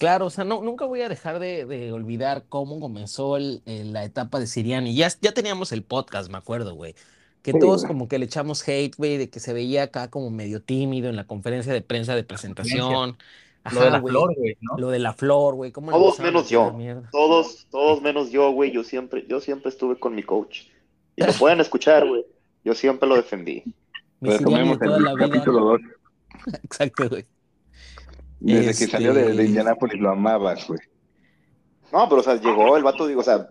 [0.03, 3.93] Claro, o sea, no, nunca voy a dejar de, de olvidar cómo comenzó el- el-
[3.93, 4.95] la etapa de Siriani.
[4.95, 6.95] Ya, ya teníamos el podcast, me acuerdo, güey.
[7.43, 7.89] Que Sí, todos güey.
[7.89, 11.17] como que le echamos hate, güey, de que se veía acá como medio tímido en
[11.17, 13.17] la conferencia de prensa de presentación.
[13.73, 14.11] Lo de la güey.
[14.13, 14.77] flor, güey, ¿no?
[14.77, 15.71] Lo de la flor, güey.
[15.71, 16.77] ¿Cómo le Todos menos yo.
[17.13, 18.73] Todos, todos menos yo, güey.
[18.73, 20.63] Yo siempre, yo siempre estuve con mi coach.
[21.15, 22.25] Y lo pueden escuchar, güey.
[22.65, 23.63] Yo siempre lo defendí.
[24.21, 24.59] Mi de toda
[24.99, 25.29] el la vida.
[25.29, 25.81] capítulo 2.
[26.65, 27.25] Exacto, güey.
[28.43, 30.81] Desde que Este- salió de, de Indianápolis lo amabas, güey.
[31.93, 33.49] No, pero o sea, llegó el vato, digo, o sea,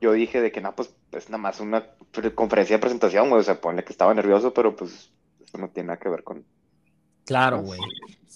[0.00, 1.86] yo dije de que no, pues es nada más una
[2.34, 3.40] conferencia de presentación, güey.
[3.40, 6.44] O sea, ponle que estaba nervioso, pero pues eso no tiene nada que ver con.
[7.24, 7.80] Claro, güey.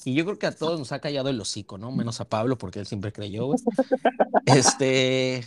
[0.04, 1.92] Y yo creo que a todos nos ha callado el hocico, ¿no?
[1.92, 3.58] Menos a Pablo, porque él siempre creyó, güey.
[4.46, 5.44] Este.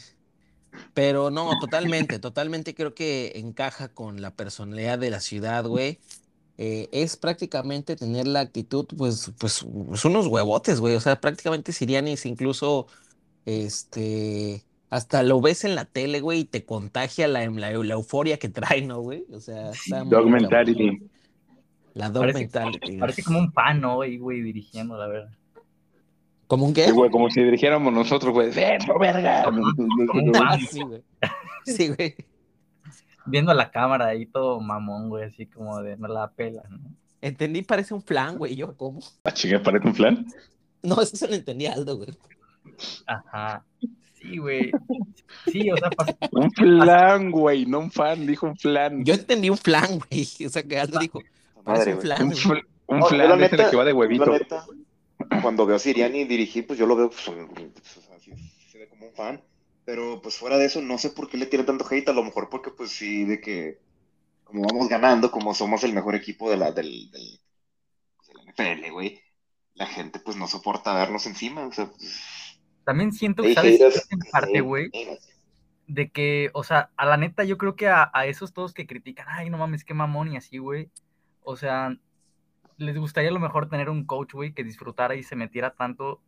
[0.94, 6.00] Pero no, totalmente, totalmente creo que encaja con la personalidad de la ciudad, güey.
[6.60, 10.96] Eh, es prácticamente tener la actitud, pues, pues, pues unos huevotes, güey.
[10.96, 12.88] O sea, prácticamente Siriani es incluso,
[13.46, 18.38] este, hasta lo ves en la tele, güey, y te contagia la, la, la euforia
[18.38, 19.26] que trae, ¿no, güey?
[19.32, 20.32] O sea, está muy Dog cabrón.
[20.42, 21.02] mentality.
[21.94, 22.98] La dog Parece- mentality.
[22.98, 24.04] Parece como un fan, ¿no?
[24.04, 25.32] Y, güey, dirigiendo, la verdad.
[26.48, 26.86] ¿Cómo un qué?
[26.86, 28.50] Sí, güey, como si dirigiéramos nosotros, güey.
[28.50, 29.44] ¡Eso, verga!
[29.44, 29.64] Como.
[30.42, 31.02] Ah, sí, güey.
[31.66, 32.16] Sí, güey.
[33.28, 36.80] Viendo la cámara ahí todo mamón, güey, así como de no la pela, ¿no?
[37.22, 38.56] Entendí, parece un flan, güey.
[38.56, 39.00] Yo, ¿cómo?
[39.24, 40.26] Ah, chinga, parece un flan.
[40.84, 42.10] No, eso se lo entendí Aldo, güey.
[43.06, 43.64] Ajá.
[44.16, 44.72] Sí, güey.
[45.52, 45.90] Sí, o sea,
[46.32, 49.04] Un flan, güey, no un fan, dijo un flan.
[49.04, 50.28] Yo entendí un flan, güey.
[50.46, 51.22] O sea, que Aldo dijo,
[51.64, 52.40] parece Madre, un flan, Un, güey.
[52.40, 54.26] fl- un No, flan ese neta- que va de huevito.
[54.32, 54.66] neta,
[55.42, 58.32] cuando veo a Siriani dirigir, pues yo lo veo, pues, un- pues, o sea, sí-
[58.36, 59.42] sí se ve como un fan.
[59.88, 62.10] Pero pues fuera de eso, no sé por qué le tiene tanto hate.
[62.10, 63.80] A lo mejor porque, pues sí, de que
[64.44, 67.40] como vamos ganando, como somos el mejor equipo de la, del, del,
[68.48, 69.22] NFL, güey,
[69.76, 71.66] la gente pues no soporta vernos encima.
[71.66, 73.80] O sea, pues, también siento que, ¿sabes?
[73.80, 74.92] haters, En parte, güey,
[75.88, 78.88] de que, o sea, a la neta, yo creo que a, a esos todos que
[78.88, 80.92] critican, ay, no mames, qué mamón y así, güey.
[81.44, 81.98] O sea,
[82.76, 86.22] les gustaría a lo mejor tener un coach, güey, que disfrutara y se metiera tanto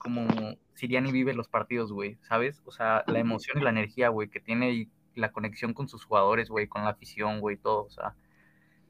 [0.00, 0.26] como
[0.74, 2.60] Siriani vive los partidos, güey, ¿sabes?
[2.64, 6.04] O sea, la emoción y la energía, güey, que tiene y la conexión con sus
[6.04, 8.14] jugadores, güey, con la afición, güey, todo, o sea.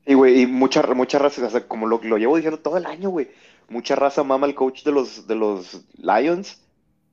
[0.07, 2.87] Sí, güey, y mucha, mucha raza, o sea, como lo, lo llevo diciendo todo el
[2.87, 3.29] año, güey,
[3.69, 6.63] mucha raza mama al coach de los, de los Lions,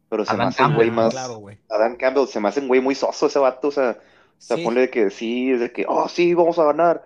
[0.10, 1.58] pero se me Adam hace un Campbell, güey más, Claro, güey.
[1.70, 3.98] Adam Campbell, se me hace un güey muy soso ese vato, o sea,
[4.38, 4.64] o sea, Sí.
[4.64, 7.04] ponle de que sí, es de que, oh, sí, vamos a ganar,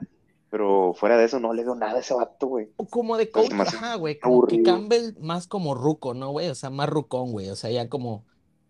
[0.51, 2.67] pero fuera de eso no le veo nada a ese vato, güey.
[2.75, 4.19] O Como de coach, ajá, güey.
[4.19, 4.61] Como que.
[4.61, 6.49] Campbell más como ruco, ¿no, güey?
[6.49, 7.49] O sea, más rucón, güey.
[7.49, 8.25] O sea, ya como,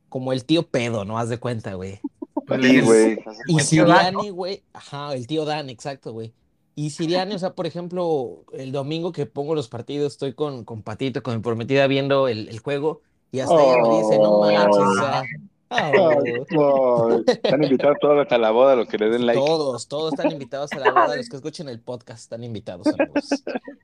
[0.08, 1.18] como el tío pedo, ¿no?
[1.18, 2.00] Haz de cuenta, güey.
[2.46, 3.20] Pues, Sí, güey.
[3.48, 6.34] Y Siriani, güey, ajá, el tío Dan, exacto, güey.
[6.76, 10.84] Y Siriani, o sea, por ejemplo, el domingo que pongo los partidos, estoy con, con
[10.84, 14.78] Patito, con mi prometida, viendo el, el juego, y hasta ella me dice, no manches,
[14.78, 15.24] o sea,
[15.72, 19.40] Están invitados todos hasta la boda los que le den like.
[19.40, 23.30] todos, todos están invitados a la boda, los que escuchen el podcast están invitados, amigos.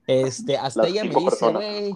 [0.06, 1.96] Este, hasta Las ella me dice, güey,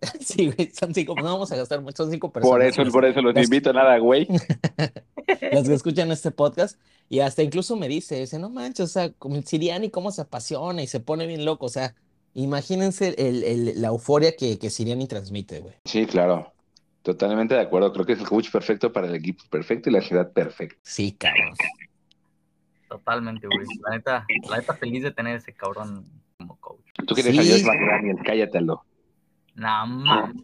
[0.20, 2.50] sí, güey, son cinco, no vamos a gastar mucho, son cinco personas.
[2.52, 4.26] Por eso, por eso los las- invito, nada, güey.
[5.52, 9.10] las que escuchan este podcast, y hasta incluso me dice, dice, no manches, o sea,
[9.12, 11.94] como el Siriani cómo se apasiona y se pone bien loco, o sea,
[12.34, 15.74] imagínense el, el- la euforia que, que Siriani transmite, güey.
[15.84, 16.52] Sí, claro.
[17.06, 17.92] Totalmente de acuerdo.
[17.92, 20.76] Creo que es el coach perfecto para el equipo perfecto y la ciudad perfecta.
[20.82, 21.54] Sí, cabrón.
[22.88, 23.64] Totalmente, güey.
[23.88, 26.04] La neta, la neta feliz de tener ese cabrón
[26.36, 26.80] como coach.
[27.06, 27.38] Tú quieres Sí.
[27.38, 28.84] a Josh McDaniel, cállatelo.
[29.54, 30.34] Nah, mames.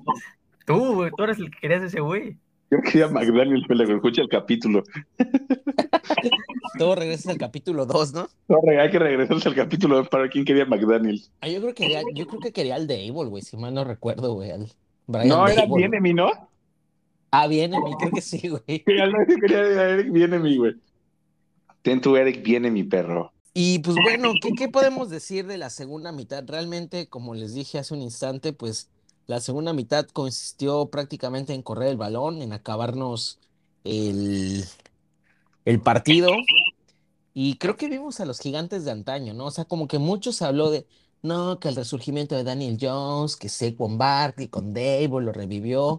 [0.65, 2.37] Tú, güey, tú eres el que querías ese güey.
[2.71, 4.85] Yo quería a McDaniel, pero que escuche el capítulo.
[6.79, 8.29] Todo regresa al capítulo 2, ¿no?
[8.47, 11.21] Corre, hay que regresarse al capítulo para quién quería a McDaniel.
[11.41, 13.83] Ah, yo creo que quería, yo creo que quería al Dable, güey, si mal no
[13.83, 14.69] recuerdo, güey, al
[15.09, 15.89] Brian No, era Dable.
[15.89, 16.31] bien mi, ¿no?
[17.35, 18.85] Ah, viene, creo que sí, güey.
[18.87, 20.75] Eric viene mi, güey.
[21.81, 23.33] Ten tu Eric viene mi perro.
[23.55, 26.45] Y pues bueno, ¿qué, qué podemos decir de la segunda mitad?
[26.47, 28.91] Realmente, como les dije hace un instante, pues
[29.27, 33.39] la segunda mitad consistió prácticamente en correr el balón, en acabarnos
[33.85, 34.65] el,
[35.65, 36.33] el partido.
[37.33, 39.47] Y creo que vimos a los gigantes de antaño, ¿no?
[39.47, 40.87] O sea, como que mucho se habló de,
[41.23, 45.99] no, que el resurgimiento de Daniel Jones, que Saquon Barkley con Dable lo revivió.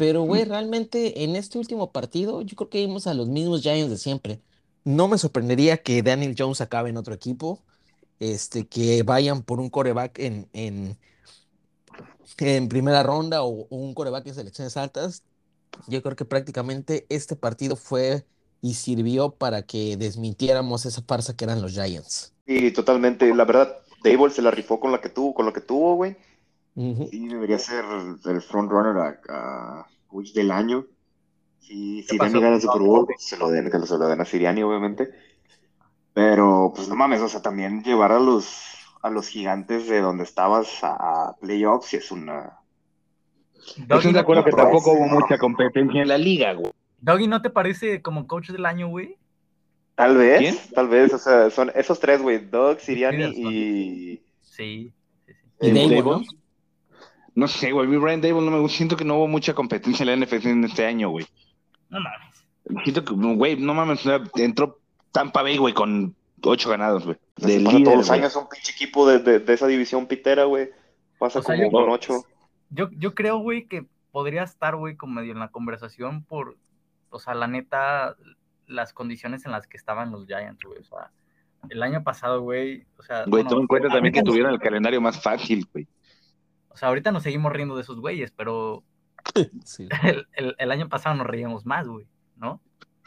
[0.00, 3.90] Pero, güey, realmente en este último partido, yo creo que vimos a los mismos Giants
[3.90, 4.40] de siempre.
[4.82, 7.60] No me sorprendería que Daniel Jones acabe en otro equipo,
[8.18, 10.96] este, que vayan por un coreback en, en,
[12.38, 15.22] en primera ronda o un coreback en selecciones altas.
[15.86, 18.24] Yo creo que prácticamente este partido fue
[18.62, 22.32] y sirvió para que desmintiéramos esa farsa que eran los Giants.
[22.46, 23.34] Sí, totalmente.
[23.34, 26.16] La verdad, Dable se la rifó con la que tuvo, con lo que tuvo, güey.
[26.74, 27.08] Ujú.
[27.08, 27.84] Sí, debería ser
[28.24, 30.86] el frontrunner a, a coach del año.
[31.60, 34.24] Si ¿Qué Siriani gana el Super Bowl, se lo den, que se lo den a
[34.24, 35.10] Siriani, obviamente.
[36.12, 40.24] Pero, pues no mames, o sea, también llevar a los, a los gigantes de donde
[40.24, 42.58] estabas a, a playoffs es una.
[43.88, 46.72] Estoy de acuerdo que no tampoco hubo mucha competencia en la liga, güey.
[46.98, 49.16] Doggy, ¿no te parece como coach del año, güey?
[49.94, 50.56] Tal vez, ¿Quién?
[50.74, 54.22] tal vez, o sea, son esos tres, güey, Doug, Siriani y.
[54.40, 54.94] Sí, sí,
[55.60, 55.66] sí.
[55.68, 56.22] Y ¿no?
[57.34, 57.86] No sé, güey.
[57.86, 58.76] Mi Brian Dable no me gusta.
[58.78, 61.26] Siento que no hubo mucha competencia en la NFL en este año, güey.
[61.88, 62.46] No mames.
[62.84, 64.02] Siento que, güey, no mames.
[64.36, 64.78] Entró
[65.12, 67.16] Tampa Bay, güey, con ocho ganados, güey.
[67.36, 70.70] De líder, todos los años un pinche equipo de, de, de esa división pitera, güey.
[71.18, 72.24] Pasa O sea, como yo- con ocho.
[72.70, 76.56] Yo, yo creo, güey, que podría estar, güey, como medio en la conversación por,
[77.10, 78.16] o sea, la neta,
[78.66, 80.78] las condiciones en las que estaban los Giants, güey.
[80.78, 81.10] O sea,
[81.68, 85.00] el año pasado, güey, o sea, Güey, toma en cuenta también que tuvieron el calendario
[85.00, 85.86] más fácil, güey.
[86.70, 88.82] O sea, ahorita nos seguimos riendo de esos güeyes, pero
[89.64, 89.88] Sí.
[90.04, 92.06] el, el- el año pasado nos reíamos más, güey,
[92.36, 92.60] ¿no?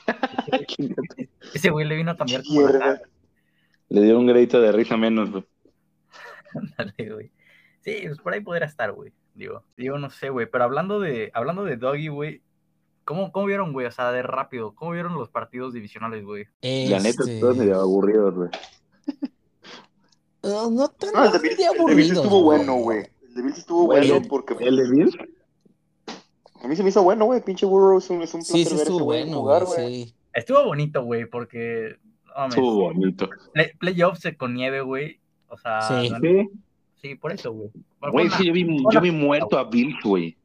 [1.53, 3.01] Ese güey le vino a cambiar como la.
[3.89, 5.45] Le dio un gradito de risa menos, güey.
[6.55, 7.31] Ándale, güey.
[7.81, 9.11] Sí, pues por ahí podría estar, güey.
[9.35, 10.45] Digo, digo, no sé, güey.
[10.49, 12.41] Pero hablando de, hablando de Doggy, güey.
[13.05, 13.85] ¿Cómo, ¿Cómo vieron, güey?
[13.85, 14.73] O sea, de rápido.
[14.75, 16.45] ¿Cómo vieron los partidos divisionales, güey?
[16.61, 18.49] La neta, Este, todos medio aburridos, güey.
[20.43, 23.07] No, no tan No, Bills aburridos, estuvo bueno, güey.
[23.33, 25.15] El de Bills estuvo Bueno, bueno porque ¿El de Bills?
[26.61, 27.41] a mí se me hizo bueno, güey.
[27.41, 30.03] Pinche Burrow es un, es un Sí, placer sí estuvo bueno, jugar, güey, güey.
[30.05, 30.15] sí.
[30.33, 31.95] Estuvo bonito, güey, porque.
[32.49, 33.29] Estuvo bonito.
[33.53, 35.19] play- playoffs con nieve, güey.
[35.49, 36.09] O sea, Sí.
[36.21, 36.49] Sí.
[37.01, 37.69] sí, por eso, güey.
[38.11, 40.37] Güey, sí, yo vi, yo vi muerto a Bills, güey.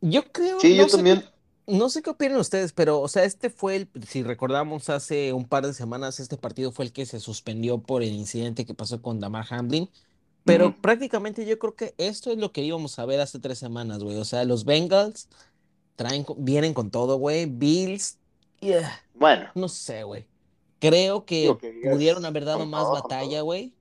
[0.00, 1.20] Yo creo, Sí, no yo sé también.
[1.20, 5.32] qué- no sé qué opinan ustedes, pero, o sea, este fue el, si recordamos hace
[5.32, 8.74] un par de semanas, este partido fue el que se suspendió por el incidente que
[8.74, 9.88] pasó con Damar Hamlin.
[10.44, 14.02] Pero prácticamente yo creo que esto es lo que íbamos a ver hace tres semanas,
[14.02, 14.16] güey.
[14.16, 15.28] O sea, los Bengals
[15.96, 17.46] traen, vienen con todo, güey.
[17.46, 18.18] Bills,
[18.60, 20.26] yeah, Bueno, no sé, güey.
[20.80, 21.56] Creo que
[21.92, 23.72] pudieron haber dado más todo, batalla, güey.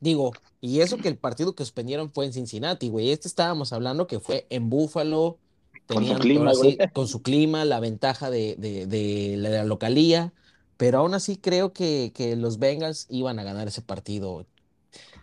[0.00, 3.10] Digo, y eso que el partido que suspendieron fue en Cincinnati, güey.
[3.12, 5.38] Este estábamos hablando que fue en Buffalo.
[5.86, 6.52] Con su Tenían, clima,
[6.92, 10.32] con su clima, la ventaja de, de- de la localía.
[10.76, 14.46] Pero aún así creo que, que los Bengals iban a ganar ese partido.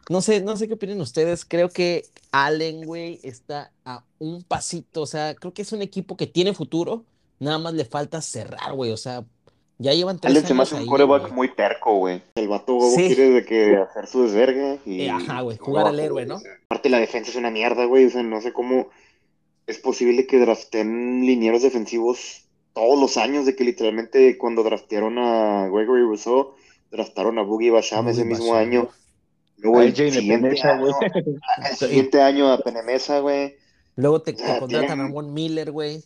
[0.10, 1.44] No sé, no sé qué opinan ustedes.
[1.46, 5.02] Creo que Allen, güey, está a un pasito.
[5.02, 7.04] O sea, creo que es un equipo que tiene futuro.
[7.40, 8.92] Nada más le falta cerrar, güey.
[8.92, 9.26] O sea,
[9.78, 11.34] ya llevan tres Allen se me años hace un ahí, coreback güey.
[11.34, 12.22] muy terco, güey.
[12.36, 13.08] El vato Sí.
[13.08, 15.02] quiere de que hacer su desvergue y...
[15.02, 16.26] Eh, ajá, güey, jugar al héroe.
[16.26, 16.40] ¿no?
[16.66, 18.06] Aparte la defensa es una mierda, güey.
[18.06, 18.90] O sea, no sé cómo
[19.68, 25.68] es posible que draften linieros defensivos todos los años, de que literalmente cuando draftearon a
[25.70, 26.54] Gregory Rousseau,
[26.92, 28.68] draftaron a Boogie Basham ese Boogie mismo Basham.
[28.70, 28.90] año.
[29.58, 30.96] Luego A el siguiente, año, el
[31.76, 33.56] siguiente año a Penemesa, güey,
[33.96, 36.04] Luego te, O te sea, contratan a tienen- Von Miller, güey.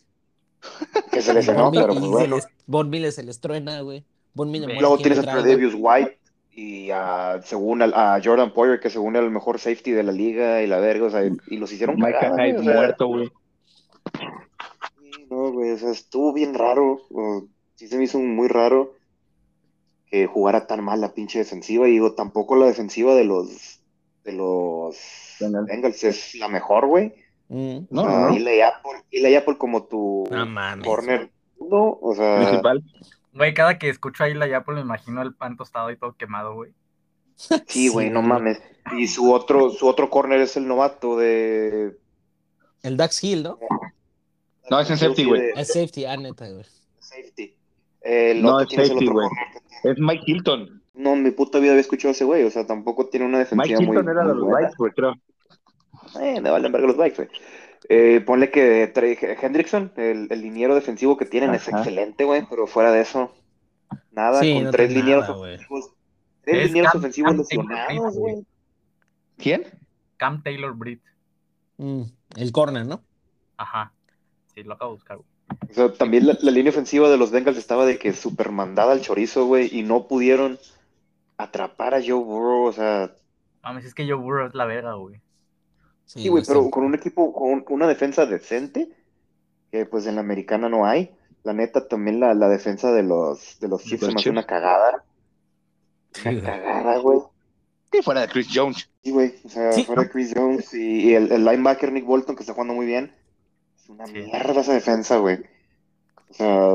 [1.10, 2.36] que se lesionó, pero pues bueno.
[2.36, 4.04] les- Von Miller se les truena, güey.
[4.34, 5.42] Von Miller Luego muere Luego quien tienes a.
[5.42, 6.18] Tredavious White
[6.54, 10.12] y a, según al- a, Jordan Poyer, que según era el mejor safety de la
[10.12, 13.06] liga y la verga, o sea, y los hicieron cagada, güey, Hyde o sea, muerto,
[13.08, 13.30] güey.
[15.30, 18.94] no, güey, o sea, estuvo bien raro, o, sí se me hizo muy raro
[20.12, 23.80] que jugara tan mal la pinche defensiva, y digo, tampoco la defensiva de los,
[24.24, 24.96] de los
[25.40, 25.66] Bengals.
[25.66, 27.14] Bengals es la mejor, güey,
[27.48, 27.86] Mm.
[27.90, 28.34] No, no, no.
[28.34, 30.86] Eli Apple, Eli Apple como tu No mames.
[30.86, 32.82] corner uno, o sea, Principal.
[33.34, 36.16] Güey, cada que escucho ahí la ya, pues me imagino el pan tostado y todo
[36.16, 36.72] quemado, güey.
[37.66, 38.62] sí, güey, no mames,
[38.96, 41.98] y su otro, su otro corner es el novato de
[42.82, 43.58] El Dax Hill, ¿no?
[44.70, 45.50] No, es en safety, güey.
[45.54, 46.64] Es safety, ah, neta, güey.
[47.00, 47.54] Safety.
[48.00, 49.28] El No, otro, es ¿quién es el safety, güey.
[49.84, 50.82] Es Mike Hilton.
[50.94, 53.38] No, en mi puta vida había escuchado a ese güey, o sea, tampoco tiene una
[53.38, 54.46] Mike defensiva muy, Hilton era de los.
[54.46, 55.14] Vikes, güey, creo.
[56.20, 57.28] Eh, me valen verga los bikes, güey.
[57.88, 61.78] Eh, ponle que trae- Hendrickson, el, el liniero defensivo que tienen, es Ajá.
[61.78, 63.34] excelente, güey, pero fuera de eso,
[64.12, 65.92] nada, Sí, con no tres linieros nada, ofensivos.
[66.44, 68.46] Tres Es linieros Cam- ofensivos Cam lesionados, güey.
[69.38, 69.64] ¿Quién?
[70.16, 71.02] Cam Taylor Britt.
[71.78, 72.02] Mm,
[72.36, 73.02] El corner, ¿no?
[73.56, 73.92] Ajá.
[74.54, 75.28] Sí, lo acabo de buscar, güey.
[75.70, 78.92] O sea, también la, la línea ofensiva de los Bengals estaba de que super mandada
[78.92, 80.58] al chorizo, güey, y no pudieron
[81.36, 83.12] atrapar a Joe Burrow, o sea,
[83.62, 85.20] Mames, es que Joe Burrow es la verga, güey.
[86.04, 88.88] Sí, güey, pero con un equipo, con una defensa decente,
[89.70, 91.14] que pues en la americana no hay.
[91.44, 94.22] La neta, también la, la defensa de los, de los Chiefs los se me hace
[94.24, 94.32] Chiefs.
[94.32, 95.04] una cagada.
[96.24, 97.20] Una cagada, güey.
[97.92, 98.90] Sí, fuera de Chris Jones.
[99.02, 99.34] Sí, güey.
[99.44, 99.84] O sea, Sí.
[99.84, 102.86] fuera de Chris Jones y, y el, el linebacker Nick Bolton, que está jugando muy
[102.86, 103.12] bien.
[103.92, 104.12] Una Sí.
[104.14, 105.38] mierda esa defensa, güey.
[106.30, 106.74] O sea,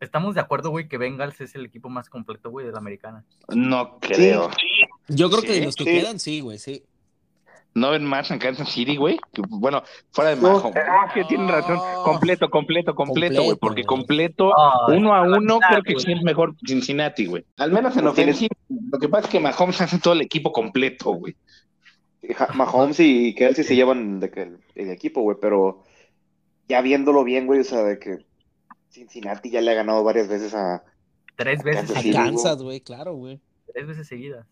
[0.00, 3.24] Estamos de acuerdo, güey, que Bengals es el equipo más completo, güey, de la americana.
[3.48, 4.48] No creo.
[5.08, 5.90] Yo creo que Sí, de los que sí.
[5.90, 6.84] quedan, sí, güey, sí.
[7.74, 9.18] ¿No ven más en Kansas City, güey?
[9.48, 9.82] Bueno,
[10.12, 10.52] fuera de No.
[10.54, 10.76] Mahomes.
[10.88, 11.80] Ah, que tienen razón.
[12.04, 13.56] Completo, completo, completo, güey.
[13.56, 14.52] Porque completo,
[14.88, 17.44] Ay, uno a uno, creo que sí es mejor Cincinnati, güey.
[17.56, 18.54] Al menos en ofensiva.
[18.92, 21.34] Lo que pasa es que Mahomes hace todo el equipo completo, güey.
[22.54, 25.82] Mahomes y Kelsey se llevan de que el, el equipo, güey, pero
[26.68, 28.26] ya viéndolo bien, güey, o sea, de que
[28.90, 30.82] Cincinnati ya le ha ganado varias veces a,
[31.38, 32.34] Tres veces, Kansas A seguidas, güey.
[32.34, 33.40] Kansas, güey, claro, güey.
[33.72, 34.44] tres veces seguidas.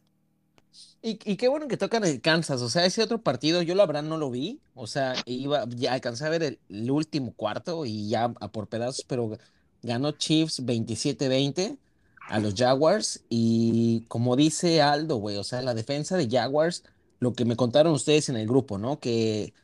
[1.03, 3.87] Y, y qué bueno que tocan el Kansas, o sea, ese otro partido yo la
[3.87, 7.87] verdad no lo vi, o sea, iba, ya alcancé a ver el, el último cuarto
[7.87, 9.37] y ya a por pedazos, pero
[9.83, 11.79] ganó Chiefs 27-20
[12.29, 16.85] a los Jaguars y como dice Aldo, güey, o sea, la defensa de Jaguars,
[17.21, 19.01] lo que me contaron ustedes en el grupo, ¿no?
[19.01, 19.55] Que,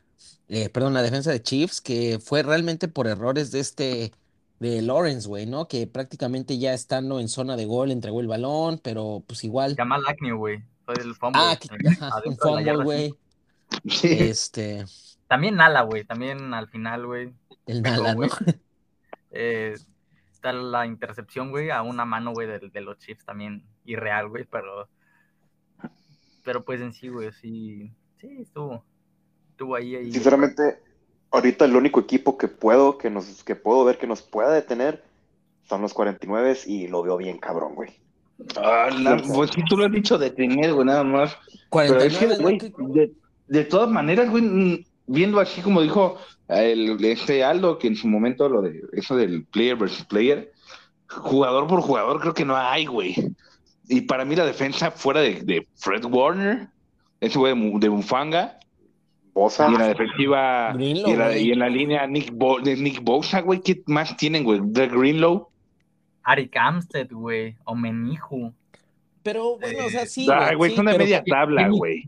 [0.55, 4.13] eh, perdón, la defensa de Chiefs, que fue realmente por errores de este,
[4.61, 5.67] de Lawrence, güey, ¿no?
[5.67, 9.75] Que prácticamente ya estando en zona de gol entregó el balón, pero pues igual.
[9.77, 10.63] Jamal Agnew, güey.
[10.85, 11.41] Fue el fumble.
[11.43, 13.15] Ah, que- eh, ajá, un fumble, güey.
[13.89, 14.09] Sí.
[14.09, 14.85] Este,
[15.29, 16.05] También Nala, güey.
[16.05, 17.33] También al final, güey.
[17.65, 18.17] el Nala, ¿no?
[18.17, 18.31] güey.
[19.35, 19.75] Eh,
[20.31, 24.45] está la intercepción, güey, a una mano, güey, de, de los Chiefs también irreal, güey,
[24.45, 24.91] pero
[26.45, 28.85] pero pues en sí, güey, sí, sí, estuvo,
[29.63, 30.13] estuvo ahí, ahí.
[30.13, 30.79] Sinceramente,
[31.31, 35.03] ahorita el único equipo que puedo, que nos, que puedo ver que nos pueda detener
[35.69, 37.91] son los 49 y lo veo bien cabrón, güey.
[38.57, 41.37] Ah, la- pues sí, tú lo has dicho de tener, güey, nada más.
[41.71, 43.13] Pero es que, 49, güey, de,
[43.47, 48.09] de todas maneras, güey, mm, viendo así como dijo el, este Aldo, que en su
[48.09, 50.53] momento lo de eso del player versus player,
[51.09, 53.15] jugador por jugador creo que no hay, güey.
[53.89, 56.69] Y para mí la defensa fuera de, de Fred Warner,
[57.21, 58.59] ese güey de, de Mufanga,
[59.35, 62.61] Bosa, y en la defensiva, Greenlow, y en la, y en la línea Nick, Bo,
[62.61, 64.61] de Nick Bosa, güey, ¿qué más tienen, güey?
[64.63, 65.49] De Greenlow.
[66.23, 68.53] Arik Amstead, güey, o Meniju,
[69.23, 72.03] Pero bueno, o sea, sí, Ay, güey, sí, son de media tabla, güey.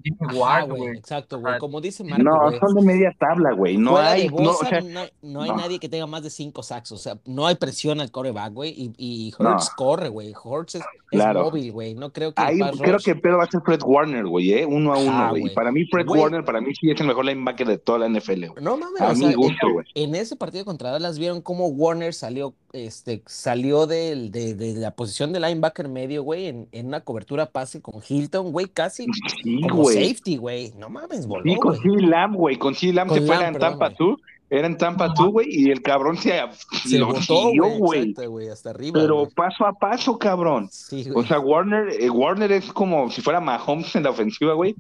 [0.97, 1.55] Exacto, güey.
[1.55, 3.77] Ah, Como dice Marco, No, son de media tabla, güey.
[3.77, 5.57] No Fuera hay, no, o Bosa, sea, no, hay, no hay no.
[5.57, 6.93] nadie que tenga más de cinco sacks.
[6.93, 8.71] O sea, no hay presión al coreback, güey.
[8.71, 9.51] Y, y No.
[9.53, 10.33] Hurts corre, güey.
[10.43, 11.95] Hurts es, móvil, güey.
[11.95, 14.53] No creo que Ahí creo rush- que el pedo va a ser Fred Warner, güey,
[14.53, 14.67] ¿eh?
[14.67, 15.43] Uno a uno, güey.
[15.43, 15.55] Y güey.
[15.55, 16.07] Para mí, Fred.
[16.09, 18.65] Warner, para mí sí es el mejor linebacker de toda la NFL, güey.
[18.65, 19.87] No mames, A o sea, en- gusto, güey.
[19.95, 24.91] en, ese partido contra Dallas vieron cómo Warner salió, este, salió del- de, de la
[24.91, 29.07] posición de linebacker medio, güey, en, en una cobertura pase con Hilton, güey, casi
[29.43, 30.09] Sí, como güey.
[30.09, 30.73] safety, güey.
[30.77, 31.99] No mames, voló, Sí, con güey.
[32.01, 32.07] C.
[32.07, 32.57] Lamb, güey.
[32.59, 32.93] Con C.
[32.93, 33.97] Lamb Con se fue en Tampa güey.
[34.11, 34.21] 2.
[34.51, 35.47] Era en Tampa 2, güey.
[35.51, 36.39] Y el cabrón se,
[36.87, 38.01] Se lo botó, güey, güey.
[38.11, 40.69] exacto, güey, hasta arriba, Pero paso a paso, cabrón.
[40.71, 44.75] Sí, O sea, Warner, eh, Warner es como si fuera Mahomes en la ofensiva, güey.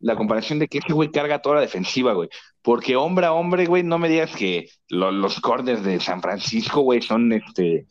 [0.00, 2.28] La comparación de que ese güey carga toda la defensiva, güey.
[2.62, 6.80] Porque hombre a hombre, güey, no me digas que lo- los corners de San Francisco,
[6.80, 7.86] güey, son este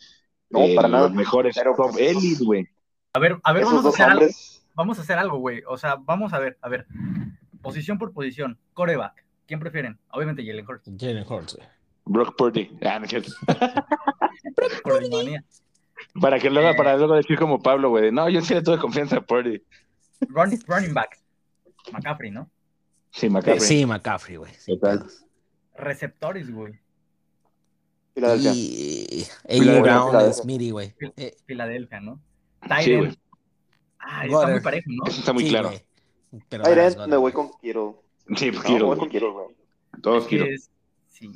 [0.49, 1.09] No, eh, para los nada.
[1.09, 2.67] mejores Pero, top pues, elite, güey.
[3.13, 4.25] A ver, a ver, vamos a hacer algo.
[4.75, 5.61] Vamos a hacer algo, güey.
[5.67, 6.87] O sea, vamos a ver, a ver.
[7.61, 8.57] Posición por posición.
[8.73, 9.25] Coreback.
[9.45, 9.99] ¿Quién prefieren?
[10.11, 10.89] Obviamente Jalen Hurts.
[10.97, 11.67] Jalen Hurts, güey.
[12.05, 12.71] Brock Purdy.
[12.81, 13.25] Ah, no el
[15.11, 15.43] manía.
[16.19, 18.79] Para que luego, para luego decir como Pablo, güey, de, no, yo sí le tuve
[18.79, 19.61] confianza a Purdy.
[20.29, 21.19] Run- running back.
[21.91, 22.49] McCaffrey, ¿no?
[23.11, 23.59] Sí, McCaffrey.
[23.59, 24.51] Sí, McCaffrey, güey.
[25.75, 26.79] Receptores, güey.
[28.13, 28.53] Filadelfia.
[28.53, 29.81] Y A.J.
[29.81, 30.33] Brown.
[30.33, 30.93] Smitty, güey.
[31.17, 32.19] Eh, Filadelfia, ¿no?
[32.81, 33.17] Sí, güey.
[33.99, 35.03] Ah, está muy parejo, ¿no?
[35.09, 35.71] Eso está muy sí, claro.
[36.49, 37.33] Pero Goddard, me voy güey.
[37.33, 38.03] con Kiro.
[38.35, 38.99] Sí, pues No, quiero, voy güey.
[38.99, 39.47] con Kiro, güey.
[40.01, 40.45] Todos quiero.
[40.45, 40.69] es-
[41.09, 41.31] sí.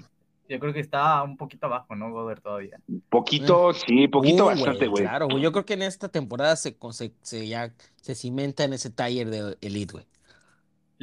[0.49, 2.11] Yo creo que está un poquito abajo, ¿no?
[2.11, 2.79] Goddard todavía.
[3.09, 5.03] Poquito, sí, poquito Uh, bastante, güey.
[5.03, 5.41] Claro, güey.
[5.41, 9.29] Yo creo que en esta temporada se, se, se ya se cimenta en ese taller
[9.29, 10.05] de Elite, güey.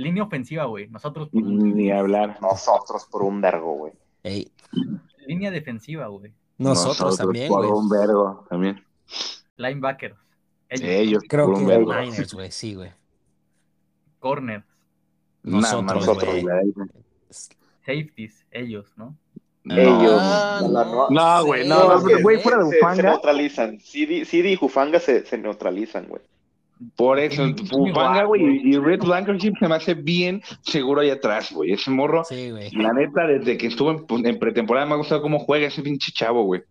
[0.03, 0.89] Línea ofensiva, güey.
[0.89, 2.39] Nosotros por un- Ni hablar.
[2.41, 3.93] Nosotros por un vergo, güey.
[4.23, 4.51] Ey,
[5.27, 6.33] Línea defensiva, güey.
[6.59, 7.71] nosotros, también, por güey.
[7.79, 8.85] un vergo, también.
[9.57, 10.17] Linebackers.
[10.69, 10.89] Ellos.
[10.89, 11.95] Ellos, Creo por que un vergo.
[11.95, 12.91] Niners, güey, sí, güey.
[14.19, 14.65] Corners.
[15.43, 16.43] Nosotros, más güey.
[16.45, 16.91] nosotros,
[17.87, 18.45] Safeties.
[18.51, 19.17] Ellos, ¿no?
[19.65, 20.19] Ellos.
[20.21, 22.97] Ah, no, No, güey, no, güey, fuera de Se, Ufanga.
[22.97, 23.81] se neutralizan.
[23.81, 26.23] CD, CD y Jufanga se, se neutralizan, güey.
[26.97, 27.43] Por eso,
[27.95, 31.73] Ward, güey, y Red Blankenship se me hace bien seguro ahí atrás, güey.
[31.73, 32.71] Ese morro, Sí, güey.
[32.71, 35.83] la neta, desde que estuvo en, pues, en pretemporada me ha gustado cómo juega ese
[35.83, 36.63] pinche chavo, güey.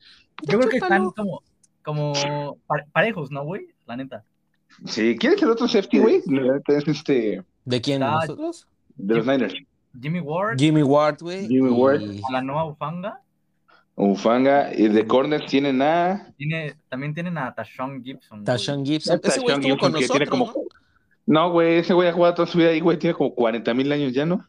[0.48, 1.42] Yo creo que están como,
[1.84, 2.14] como
[2.66, 3.68] pa- parejos, ¿no, güey?
[3.86, 4.24] La neta.
[4.86, 6.22] Sí, ¿quién es el otro safety, güey?
[6.28, 8.02] La neta Es este, ¿De quién?
[8.02, 8.68] Está- ¿Nosotros?
[8.96, 9.54] de los Niners.
[10.02, 11.48] Jimmy Ward, Jimmy Ward, güey.
[11.48, 12.02] Jimmy y- Ward.
[12.32, 13.22] la nueva Ufanga.
[13.96, 16.34] Ufanga, y de corners tienen a...
[16.38, 18.44] Tiene, también tienen a Tashon Gibson.
[18.46, 19.20] Tashawn Gibson.
[19.22, 20.54] Ese güey con Gibson, tiene nosotros, como- ¿no?
[21.26, 22.98] No, güey, ese güey ha jugado toda su vida ahí, güey.
[22.98, 24.48] Tiene como 40 mil años ya, ¿no?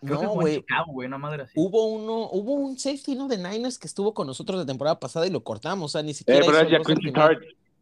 [0.00, 0.56] Creo que No, güey.
[0.56, 1.52] Chicago, güey, una madre así.
[1.54, 3.28] Hubo uno, hubo un safety, ¿no?
[3.28, 5.84] De Niners que estuvo con nosotros la temporada pasada y lo cortamos.
[5.84, 7.12] O sea, ni Eh, siquiera pero el roster Jacuzzi.
[7.12, 7.38] Tart.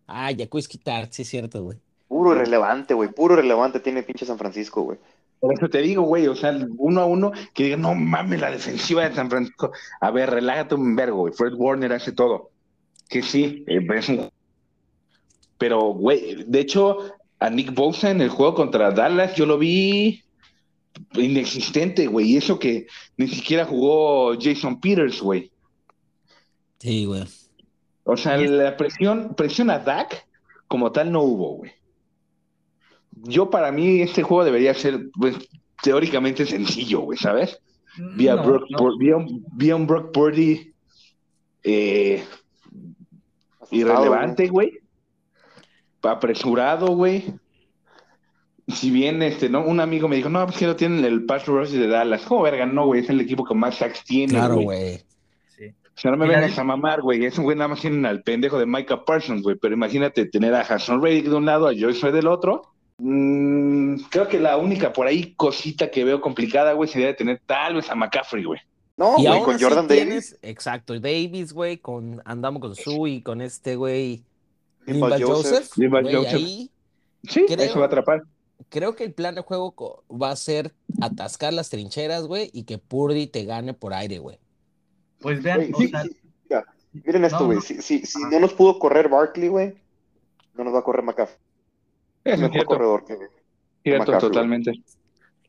[0.07, 1.79] Ah, Jacuzzi Tart, sí es cierto, güey.
[2.09, 3.09] Puro irrelevante, güey.
[3.11, 4.99] Puro irrelevante tiene pinche San Francisco, güey.
[5.41, 8.51] Por eso te digo, güey, o sea, uno a uno, que diga, no mames, la
[8.51, 9.71] defensiva de San Francisco.
[10.01, 11.33] A ver, relájate un vergo, güey.
[11.33, 12.51] Fred Warner hace todo.
[13.09, 14.31] Que sí, eh, es un...
[15.59, 16.99] Pero, güey, de hecho,
[17.39, 20.23] a Nick Bosa en el juego contra Dallas, yo lo vi
[21.15, 22.33] inexistente, güey.
[22.33, 25.51] Y eso que ni siquiera jugó Jason Peters, güey.
[26.79, 27.25] Sí, güey.
[28.05, 30.27] O sea, la presión, presión a Dak
[30.69, 31.73] como tal no hubo, güey.
[33.23, 35.37] Yo para mí este juego debería ser, pues,
[35.83, 37.59] teóricamente sencillo, güey, ¿sabes?
[38.17, 38.79] Vi a, No, Brock, no.
[38.79, 40.73] Pur- vi a un, vi a un Brock Purdy
[41.65, 42.23] eh,
[43.71, 44.73] irrelevante, güey.
[46.03, 47.25] Apresurado, güey.
[48.69, 49.65] Si bien, este, ¿no?
[49.65, 52.23] Un amigo me dijo, no, pues que no tienen el pass rush de Dallas.
[52.27, 52.67] ¿Cómo verga?
[52.67, 54.99] No, güey, es el equipo que más sacks tiene, Claro, güey.
[55.57, 55.67] Sí.
[55.67, 57.25] O sea, no me vengas de- a mamar, güey.
[57.25, 59.57] Ese güey nada más tienen al pendejo de Micah Parsons, güey.
[59.57, 62.63] Pero imagínate tener a Hassan Reddick de un lado, a Joyce del otro.
[62.99, 67.41] Mm, creo que la única por ahí cosita que veo complicada, güey, sería de tener
[67.47, 68.61] tal vez a McCaffrey, güey.
[68.97, 73.23] No, y güey, aún con Jordan Davis, exacto, Davis, güey, con andamos con Sue y
[73.23, 74.25] con este güey
[74.87, 75.69] Limbal Joseph.
[75.77, 76.35] Güey, Joseph.
[76.35, 76.71] ahí
[77.29, 78.23] Sí, Creo- eso va a atrapar.
[78.71, 80.73] creo que el plan de juego va a ser
[81.03, 84.39] atascar las trincheras, güey, y que Purdy te gane por aire, güey.
[85.21, 86.17] Pues vean, Güey, o sí, sea, sí,
[86.49, 87.57] mira, miren esto, No, güey.
[87.57, 87.63] no.
[87.63, 88.31] Si, si, si Ajá.
[88.31, 89.75] no nos pudo correr Barkley, güey,
[90.55, 91.39] no nos va a correr McCaffrey.
[92.27, 92.67] Es Eso es mejor cierto.
[92.69, 93.17] corredor que.
[93.83, 94.73] Cierto, McCaffrey, totalmente.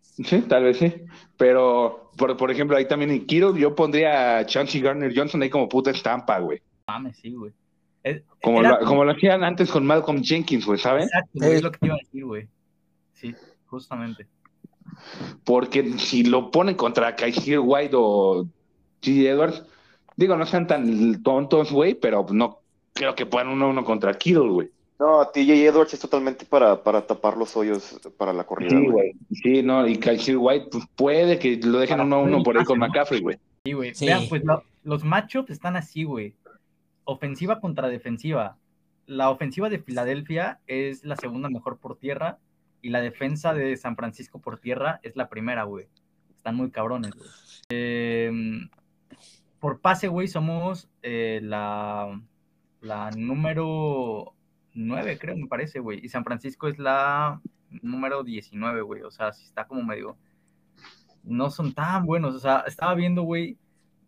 [0.01, 0.93] Sí, tal vez sí.
[1.37, 5.49] Pero, por, por ejemplo, ahí también en Kittle yo pondría a Chauncey Garner Johnson ahí
[5.49, 6.61] como puta estampa, güey.
[6.87, 7.51] mames, sí, güey.
[8.03, 11.03] Es- Como, era lo, como lo hacían antes con Malcolm Jenkins, güey, ¿saben?
[11.03, 11.55] Exacto, güey, Eh.
[11.55, 12.47] es lo que te iba a decir, güey.
[13.13, 14.27] Sí, justamente.
[15.43, 18.45] Porque si lo ponen contra Kaiser White o
[19.01, 19.25] G.
[19.27, 19.63] Edwards,
[20.15, 22.59] digo, no sean tan tontos, güey, pero no
[22.93, 24.69] creo que puedan uno a uno contra Kittle, güey.
[24.99, 29.11] No, TJ Edwards es totalmente para, para tapar los hoyos para la corrida, Sí, güey.
[29.31, 32.57] Sí, no, y Kaiser White, pues puede que lo dejen Para uno a uno por
[32.57, 32.79] ahí con.
[32.79, 33.37] McCaffrey, güey.
[33.63, 33.93] Sí, güey.
[33.93, 34.05] Sí.
[34.07, 36.33] Vean, pues lo- los matchups están así, güey.
[37.03, 38.57] Ofensiva contra defensiva.
[39.05, 42.39] La ofensiva de Filadelfia es la segunda mejor por tierra
[42.81, 45.85] y la defensa de San Francisco por tierra es la primera, güey.
[46.35, 47.29] Están muy cabrones, güey.
[47.69, 48.31] Eh,
[49.59, 52.19] por pase, güey, somos eh, la,
[52.81, 54.33] la número
[54.77, 55.99] 9, creo, me parece, güey.
[56.03, 57.41] Y San Francisco es la
[57.81, 59.01] número 19, güey.
[59.01, 60.17] O sea, sí está como medio...
[61.23, 62.35] No son tan buenos.
[62.35, 63.57] O sea, estaba viendo, güey,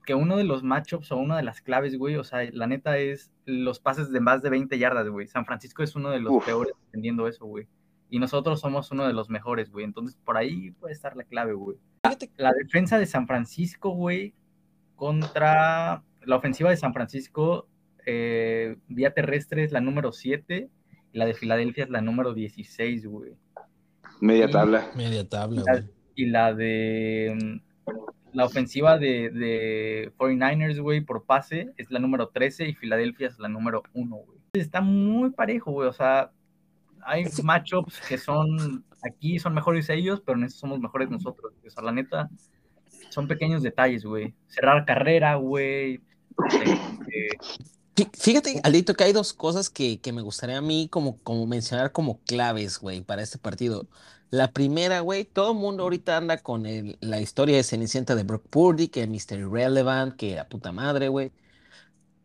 [0.05, 2.97] que uno de los matchups o una de las claves, güey, o sea, la neta
[2.97, 5.27] es los pases de más de 20 yardas, güey.
[5.27, 6.45] San Francisco es uno de los Uf.
[6.45, 7.67] peores defendiendo eso, güey.
[8.09, 9.85] Y nosotros somos uno de los mejores, güey.
[9.85, 11.77] Entonces, por ahí puede estar la clave, güey.
[12.37, 14.33] La defensa de San Francisco, güey,
[14.95, 17.67] contra la ofensiva de San Francisco,
[18.11, 20.67] eh, vía terrestre es la número 7
[21.13, 23.33] y la de Filadelfia es la número 16, güey.
[24.21, 24.91] Media tabla.
[24.95, 25.85] media tabla, La- güey.
[26.15, 27.91] y la de mm,
[28.33, 33.37] la ofensiva de, de 49ers, güey, por pase es la número 13 y Filadelfia es
[33.39, 34.39] la número 1, güey.
[34.53, 35.87] Está muy parejo, güey.
[35.87, 36.31] O sea,
[37.03, 41.53] hay matchups que son aquí son mejores ellos, pero en eso somos mejores nosotros.
[41.65, 42.29] O sea, la neta,
[43.09, 44.33] son pequeños detalles, güey.
[44.47, 46.01] Cerrar carrera, güey.
[46.61, 47.29] Este,
[48.17, 51.91] Fíjate, Alito, que hay dos cosas que, que me gustaría a mí como, como mencionar
[51.91, 53.87] como claves, güey, para este partido.
[54.31, 58.23] La primera, güey, todo el mundo ahorita anda con el- la historia de Cenicienta de
[58.23, 59.39] Brock Purdy, que Mr.
[59.39, 61.31] Irrelevant, que la puta madre, güey.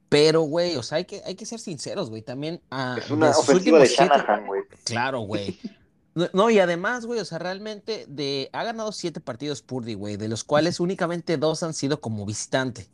[0.08, 2.60] Pero, güey, o sea, hay que, hay que ser sinceros, güey, también.
[2.70, 4.62] ah, Es una de ofensiva de Shanahan, güey.
[4.84, 5.58] Claro, güey.
[6.16, 10.16] No, no, y además, güey, o sea, realmente de, ha ganado siete partidos Purdy, güey,
[10.16, 12.86] de los cuales únicamente dos han sido como visitante.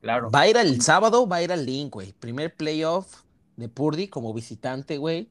[0.00, 0.30] Claro.
[0.30, 2.12] Va a ir el sábado, va a ir al Link, güey.
[2.12, 3.22] Primer playoff
[3.56, 5.28] de Purdy como visitante, güey.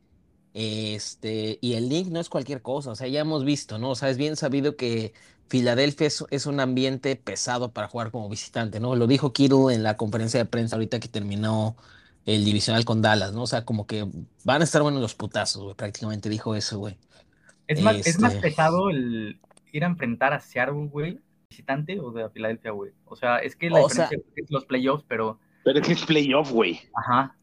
[0.54, 3.92] Este, y el Link no es cualquier cosa, o sea, ya hemos visto, ¿no?
[3.92, 5.14] O sea, es bien sabido que
[5.48, 8.96] Filadelfia es, es un ambiente pesado para jugar como visitante, ¿no?
[8.96, 11.76] Lo dijo Kittle en la conferencia de prensa ahorita que terminó
[12.26, 13.44] el divisional con Dallas, ¿no?
[13.44, 14.08] O sea, como que
[14.44, 15.76] van a estar buenos los putazos, güey.
[15.76, 16.98] Prácticamente dijo eso, güey.
[17.68, 19.40] Es más, es más Este- pesado el
[19.72, 21.20] ir a enfrentar a Seattle, güey,
[21.60, 22.92] visitante o de Filadelfia, güey.
[23.06, 25.94] O sea, es que la O sea- diferencia es los playoffs, pero, Pero es que
[25.94, 26.80] es playoff, güey.
[26.96, 27.36] ajá,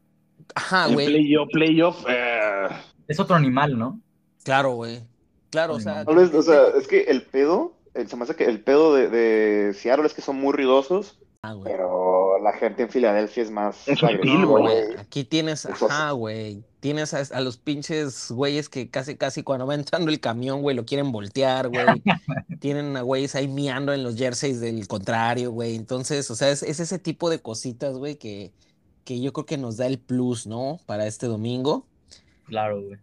[0.55, 1.07] Ajá, güey.
[1.07, 2.05] playoff, playoff.
[2.09, 2.67] eh,
[3.07, 3.99] es otro animal, ¿no?
[4.43, 5.01] Claro, güey.
[5.49, 8.35] Claro, o sea, Tal vez, o sea, es que el pedo, el- se me hace
[8.35, 11.71] que el pedo de, de Seattle es que son muy ruidosos, ah, güey.
[11.71, 14.95] pero la gente en Filadelfia es más Es No, güey.
[14.97, 16.63] Aquí tienes, ajá, güey.
[16.87, 20.73] Tienes a, a los pinches güeyes que casi, casi cuando va entrando el camión, güey,
[20.73, 21.85] lo quieren voltear, güey.
[22.61, 25.75] Tienen a güeyes ahí miando en los jerseys del contrario, güey.
[25.75, 28.53] Entonces, o sea, es, es ese tipo de cositas, güey, que,
[29.03, 30.79] que yo creo que nos da el plus, ¿no?
[30.85, 31.85] Para este domingo.
[32.45, 32.97] Claro, güey.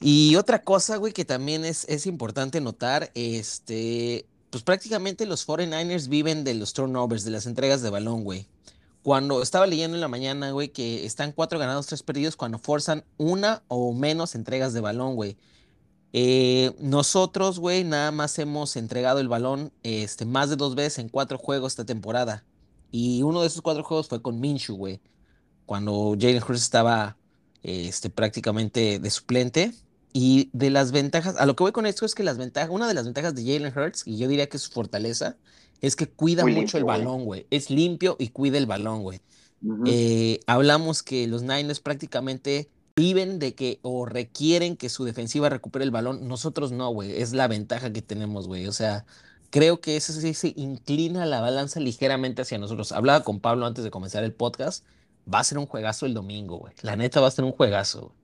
[0.00, 6.08] Y otra cosa, güey, que también es, es importante notar, este, pues prácticamente los 49ers
[6.08, 8.48] viven de los turnovers, de las entregas de balón, güey.
[9.02, 13.04] Cuando estaba leyendo en la mañana, güey, que están cuatro ganados, tres perdidos cuando forzan
[13.16, 15.38] una o menos entregas de balón, güey.
[16.12, 21.08] Eh, nosotros, güey, nada más hemos entregado el balón este, más de dos veces en
[21.08, 22.44] cuatro juegos esta temporada.
[22.90, 25.00] Y uno de esos cuatro juegos fue con Minshew, güey.
[25.66, 27.16] Cuando Jalen Hurts estaba
[27.62, 29.72] este, prácticamente de suplente.
[30.12, 32.88] Y de las ventajas, a lo que voy con esto es que las ventajas, una
[32.88, 35.36] de las ventajas de Jalen Hurts, y yo diría que es su fortaleza,
[35.80, 37.46] es que cuida Muy mucho el limpio, balón, güey.
[37.50, 39.20] Es limpio y cuida el balón, güey.
[39.86, 45.84] Eh, hablamos que los Niners prácticamente viven de que o requieren que su defensiva recupere
[45.84, 46.28] el balón.
[46.28, 47.20] Nosotros no, güey.
[47.20, 48.66] Es la ventaja que tenemos, güey.
[48.66, 49.04] O sea,
[49.50, 52.92] creo que eso sí se inclina la balanza ligeramente hacia nosotros.
[52.92, 54.84] Hablaba con Pablo antes de comenzar el podcast.
[55.32, 56.72] Va a ser un juegazo el domingo, güey.
[56.82, 58.14] La neta va a ser un juegazo.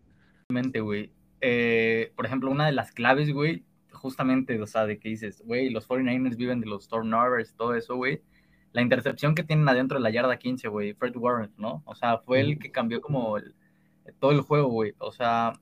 [0.49, 0.81] güey.
[0.81, 1.11] Güey.
[1.43, 3.65] Eh, por ejemplo, una de las claves, güey,
[4.07, 7.97] justamente, o sea, de que dices, güey, los 49ers viven de los turnovers, todo eso,
[7.97, 8.23] güey.
[8.73, 11.83] la intercepción que tienen adentro de la yarda 15, güey, Fred Warren, ¿no?
[11.87, 13.55] O sea, fue el que cambió como el-
[14.21, 14.93] todo el juego, güey.
[14.99, 15.55] O sea,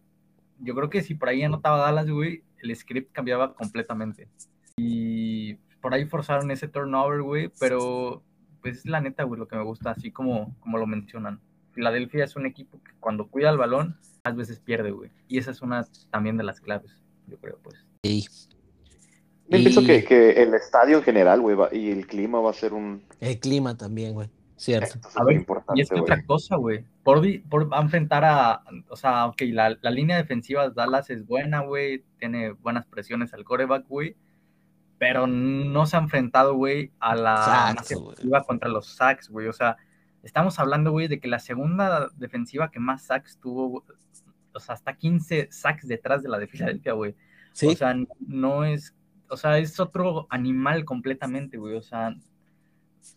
[0.58, 4.28] yo creo que si por ahí anotaba Dallas, güey, el script cambiaba completamente.
[4.76, 8.22] Y por ahí forzaron ese turnover, güey, pero
[8.62, 11.40] pues es la neta, güey, lo que me gusta, así como, como lo mencionan.
[11.72, 15.10] Filadelfia es un equipo que cuando cuida el balón, a veces pierde, güey.
[15.28, 17.86] Y esa es una también de las claves, yo creo, pues.
[18.04, 18.22] Ey,
[19.48, 22.54] Yo Y- pienso que, que el estadio en general, güey, y el clima va a
[22.54, 24.30] ser un el clima también, güey.
[24.56, 24.86] Cierto.
[24.94, 26.84] esto es A ver, importante, Y es que otra cosa, güey.
[27.02, 28.62] Por, vi- por va a enfrentar a.
[28.88, 32.04] O sea, ok, la, la línea defensiva de Dallas es buena, güey.
[32.18, 34.16] Tiene buenas presiones al coreback, güey.
[34.96, 37.36] Pero no se ha enfrentado, güey, a la
[37.74, 39.48] Sacks, efectiva contra los sacks, güey.
[39.48, 39.76] O sea,
[40.22, 43.84] estamos hablando, güey, de que la segunda defensiva que más sacks tuvo,
[44.54, 47.16] o sea, hasta 15 sacks detrás de la de Filadelfia, güey.
[47.54, 48.94] Sí, O sea, no es,
[49.30, 51.76] o sea, es otro animal completamente, güey.
[51.76, 52.14] O sea,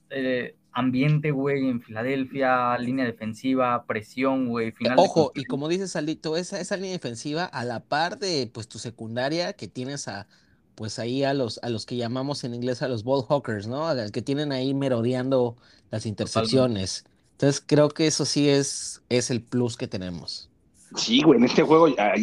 [0.10, 4.96] eh, ambiente, güey, en Filadelfia, línea defensiva, presión, güey, final.
[4.96, 8.68] de Ojo, y como dices, Alito, esa, esa línea defensiva, a la par de pues
[8.68, 10.28] tu secundaria, que tienes a
[10.76, 13.88] pues ahí a los, a los que llamamos en inglés a los ball hawkers, ¿no?
[13.88, 15.58] A los que tienen ahí merodeando
[15.90, 17.04] las intercepciones.
[17.32, 20.52] Entonces creo que eso sí es, es el plus que tenemos.
[20.96, 22.14] Sí, güey, en este juego ah,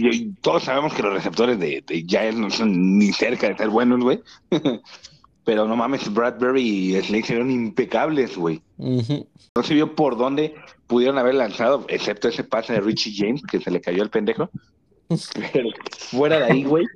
[0.40, 4.00] todos sabemos que los receptores de, de Giants no son ni cerca de ser buenos,
[4.00, 4.20] güey.
[5.44, 6.62] Pero no mames, Bradbury
[6.96, 8.62] y Slade se vieron impecables, güey.
[8.78, 10.54] No se vio por dónde
[10.86, 14.48] pudieron haber lanzado, excepto ese pase de Richie James, que se le cayó al pendejo.
[15.52, 16.86] Pero fuera de ahí, güey,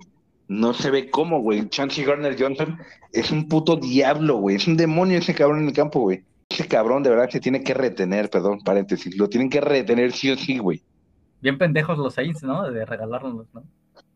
[0.48, 1.68] no se ve cómo, güey.
[1.68, 2.78] Chancey Garner Johnson
[3.12, 4.56] es un puto diablo, güey.
[4.56, 6.22] Es un demonio ese cabrón en el campo, güey.
[6.48, 9.14] Ese cabrón de verdad se tiene que retener, perdón, paréntesis.
[9.16, 10.82] Lo tienen que retener sí o sí, güey.
[11.40, 12.70] Bien pendejos los Saints, ¿no?
[12.70, 13.62] De regalarnos, ¿no?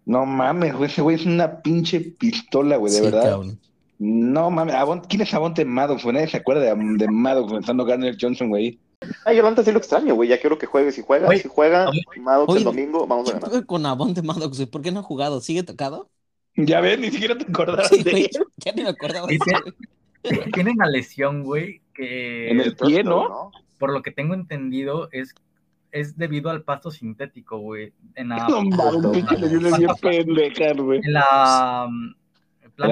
[0.04, 0.90] No mames, güey.
[0.90, 3.22] Ese güey es una pinche pistola, güey, de Sí, verdad.
[3.30, 3.60] cabrón.
[3.98, 4.74] No mames.
[5.08, 6.14] ¿Quién es Avonte Maddox, güey?
[6.14, 8.80] Nadie se acuerda de, de Maddox lanzando Garner Johnson, güey.
[9.24, 10.28] Ay, yo antes sí lo extraño, güey.
[10.28, 10.90] Ya quiero que juegue.
[10.92, 13.66] Si juega, Oye, si juega oye, Maddox oye, el domingo, vamos a ¿Qué ganar.
[13.66, 14.68] con Avonte Maddox, güey?
[14.70, 15.40] ¿Por qué no ha jugado?
[15.40, 16.08] ¿Sigue tocado?
[16.56, 18.30] Ya ves, ni siquiera te acordabas Sí, de güey, él.
[18.56, 19.58] ya ni me acordaba de Sí, eso,
[20.24, 20.36] sí.
[20.36, 20.50] güey.
[20.52, 23.28] Tiene una lesión, güey, que En el pie, ¿no?
[23.28, 23.50] ¿no?
[23.78, 25.34] por lo que tengo entendido es,
[25.92, 27.92] es debido al pasto sintético, güey.
[28.14, 28.62] En la, No
[30.82, 31.00] güey.
[31.04, 32.14] en la, mm,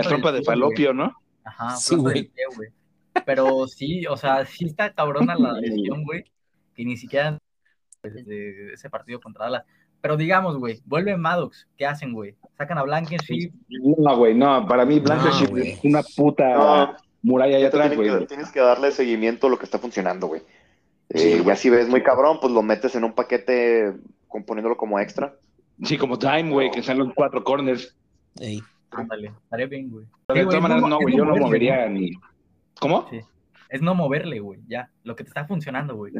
[0.03, 1.13] trompas de falopio, ¿no?
[1.45, 2.31] Ajá, Sí, güey.
[3.27, 6.25] Pero sí, o sea, sí está cabrona la lesión, güey,
[6.75, 7.39] que ni siquiera
[8.03, 9.65] desde ese partido contra Dallas.
[10.01, 12.35] Pero digamos, güey, vuelve Maddox, ¿qué hacen, güey?
[12.57, 13.53] Sacan a Blankenship,
[13.99, 16.97] No, güey, no, para mí Blankenship No, es una puta No.
[17.23, 18.27] muralla allá atrás, güey.
[18.27, 20.43] tienes que darle seguimiento a lo que está funcionando, güey.
[21.15, 23.95] Sí, Eh, ya si ves muy cabrón, pues lo metes en un paquete
[24.29, 25.35] componiéndolo como extra.
[25.83, 27.97] Sí, como Time, güey, que están los cuatro corners.
[28.39, 28.63] Ey.
[28.93, 30.07] ándale, estaré bien, güey.
[30.27, 32.13] Pero de todas maneras, no, güey, yo no movería ni.
[32.81, 33.09] ¿Cómo?
[33.11, 33.21] Sí.
[33.69, 36.13] Es no moverle, güey, ya, lo que te está funcionando, güey.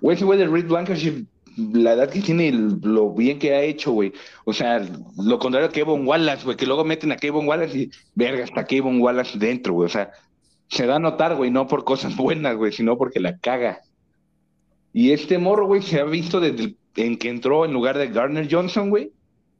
[0.00, 3.62] Güey, ese güey de Reed Blankenship, la edad que tiene, y lo bien que ha
[3.62, 4.12] hecho, güey.
[4.44, 4.82] O sea,
[5.16, 8.64] lo contrario a Kevin Wallace, güey, que luego meten a Kevin Wallace y, verga, está
[8.64, 9.86] Kevin Wallace dentro, güey.
[9.86, 10.10] O sea,
[10.68, 13.80] se da a notar, güey, no por cosas buenas, güey, sino porque la caga.
[14.92, 18.08] Y este morro, güey, se ha visto desde el- en que entró en lugar de
[18.08, 19.12] Garner Johnson, güey.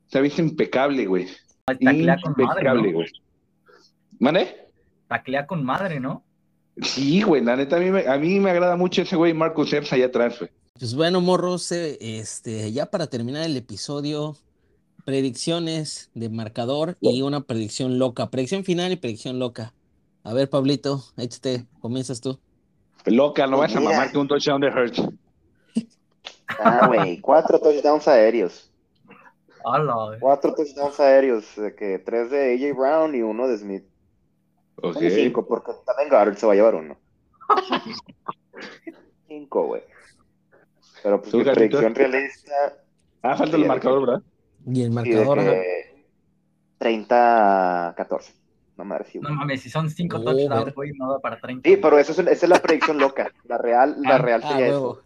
[0.08, 1.26] Se ha visto impecable, güey.
[1.66, 2.94] Taclea con madre, Impecable, ¿no?
[2.98, 3.08] güey.
[4.18, 4.56] ¿Mane?
[5.06, 6.24] Taclea con madre, ¿no?
[6.80, 9.72] Sí, güey, la neta, a mí, me, a mí me agrada mucho ese güey Marcus
[9.72, 10.50] Epps allá atrás, güey.
[10.78, 14.36] Pues bueno, morros, eh, este, ya para terminar el episodio,
[15.04, 18.30] predicciones de marcador y una predicción loca.
[18.30, 19.74] Predicción final y predicción loca.
[20.22, 22.38] A ver, Pablito, échate, comienzas tú.
[23.06, 25.02] Loca, no vas a mamar que un touchdown de Hurts.
[26.58, 28.70] Ah, güey, cuatro touchdowns aéreos.
[29.64, 30.16] Hola.
[30.20, 33.84] Cuatro touchdowns aéreos, de que tres de AJ Brown y uno de Smith.
[34.76, 34.94] Ok.
[34.94, 36.96] Bueno, cinco, porque también Goddard se va a llevar uno.
[39.28, 39.82] cinco, güey.
[41.02, 42.76] Pero pues ¿Tú, mi predicción realista
[43.22, 44.22] Ah, falta el marcador, ¿verdad?
[44.66, 45.50] Y el marcador, ajá.
[45.50, 46.04] que
[46.78, 48.32] 30-14.
[48.78, 51.68] No me sí, No mames, si son cinco Oh, touchdowns, güey, no da para 30.
[51.68, 53.30] Sí, pero eso es, esa es la predicción loca.
[53.44, 55.00] La real, la Ah, real Ah, sería huevo.
[55.02, 55.04] eso.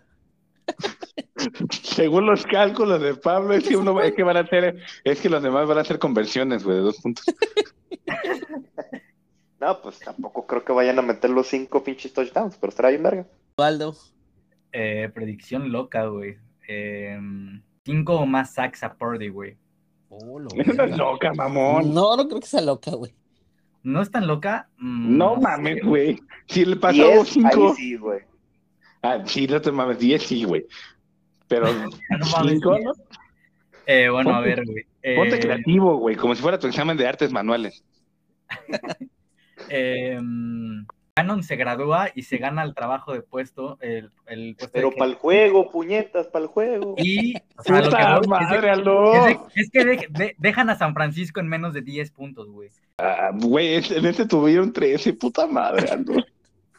[1.83, 5.29] Según los cálculos de Pablo, es que, uno, es que van a hacer, es que
[5.29, 7.25] los demás van a hacer conversiones, güey, de dos puntos.
[9.61, 13.03] No, pues tampoco creo que vayan a meter los cinco pinches touchdowns, pero estará bien
[13.03, 13.27] verga.
[13.57, 13.95] Osvaldo.
[14.73, 16.37] Eh, predicción loca, güey.
[16.69, 17.19] Eh,
[17.85, 19.57] cinco o más sacks a Purdy, güey.
[20.09, 21.95] Oh, lo es loca, mamón.
[21.95, 23.15] No, no creo que sea loca, güey.
[23.83, 24.69] ¿No es tan loca?
[24.79, 26.21] Mm, No mames, güey.
[26.47, 27.69] Si le pasó Diez, cinco.
[27.71, 28.21] ahí sí, güey.
[29.03, 30.65] Ah, sí, no te mames, diez sí, güey.
[31.49, 31.67] Pero
[32.11, 32.79] No mames, cinco.
[32.79, 32.93] ¿no?
[33.87, 34.85] Eh, bueno, a ver, güey.
[35.17, 37.83] Ponte Eh, creativo, güey, como si fuera tu examen de artes manuales.
[39.69, 40.19] eh,
[41.15, 44.97] Cannon se gradúa y se gana el trabajo de puesto, el, el puesto Pero de
[44.97, 46.95] para el juego, puñetas, para el juego.
[46.97, 50.07] Y, o sea, lo que Puta voy es de- madre, es, de- es que de-
[50.09, 52.71] de- dejan a San Francisco en menos de 10 puntos, güey.
[52.97, 56.15] Ah, Güey, en este tuvieron 13, puta madre, Aldo.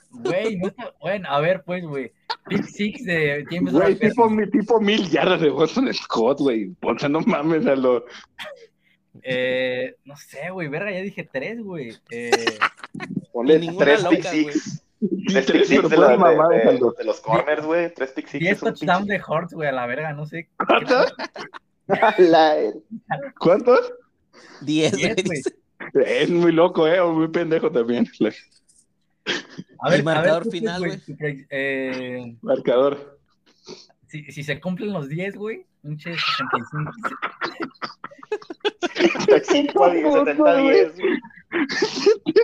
[0.10, 0.94] Güey, no está...
[1.00, 2.12] Bueno, a ver, pues, güey.
[2.48, 6.72] Pick six de James Güey, tipo, mi- tipo mil yardas de Boston Scott, güey.
[6.82, 8.04] O sea, no mames, Aldo.
[9.22, 11.94] Eh, no sé, güey, verga, ya dije tres, güey.
[12.10, 12.32] Eh,
[13.34, 14.54] Ponle tres loca, pick güey.
[14.54, 14.84] six.
[15.28, 17.94] Tres pick six de, de- los corners, güey.
[17.94, 18.40] Tres pick six.
[18.40, 20.48] 10 es un touchdowns pinche- de Hortz, güey, a la verga, no sé.
[20.66, 21.14] ¿Cuántos?
[22.20, 22.56] La-
[23.40, 23.92] ¿Cuántos?
[24.62, 25.42] 10, Diez, güey.
[26.06, 28.08] Es muy loco, eh, o muy pendejo también.
[29.80, 31.46] A ver, El marcador a ver, tú, final, güey.
[31.50, 33.20] eh, Marcador.
[34.08, 36.92] si, si se cumplen los 10, güey, pinche 65.
[39.26, 41.14] 75 a 10, 70 a 10, güey.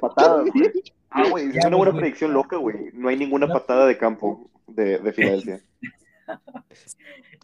[0.01, 0.71] Patadas, güey.
[1.11, 2.91] Ah, güey, es una buena predicción loca, güey.
[2.93, 5.61] No hay ninguna patada de campo de, de Filadelfia.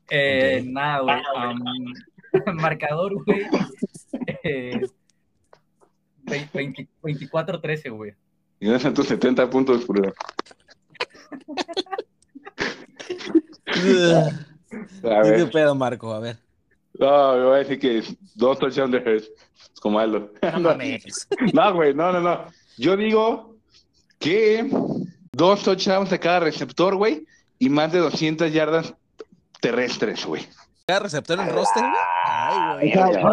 [0.09, 0.63] Eh.
[0.66, 1.22] Nada, güey.
[1.36, 1.63] am,
[2.55, 3.41] marcador, güey.
[4.43, 4.82] Eh,
[6.24, 8.13] 20 24-13, güey.
[8.59, 10.13] Y no tus 70 puntos, pura.
[15.03, 16.13] A ¿Qué pedo, Marco?
[16.13, 16.38] A ver.
[17.00, 18.04] No, me voy a decir que
[18.36, 19.32] dos touchdowns de Hurts.
[19.82, 20.32] Como Aldo.
[21.54, 22.46] No güey, no, no, no.
[22.78, 23.56] Yo digo
[24.20, 24.68] que
[25.32, 27.26] dos touchdowns de cada receptor, güey,
[27.60, 28.93] y más de 200 yardas
[29.62, 30.48] terrestres, güey.
[30.88, 31.93] ¿Cada receptor en roster, güey?
[32.26, 32.93] Ay, güey.
[32.93, 33.30] Ya, ya.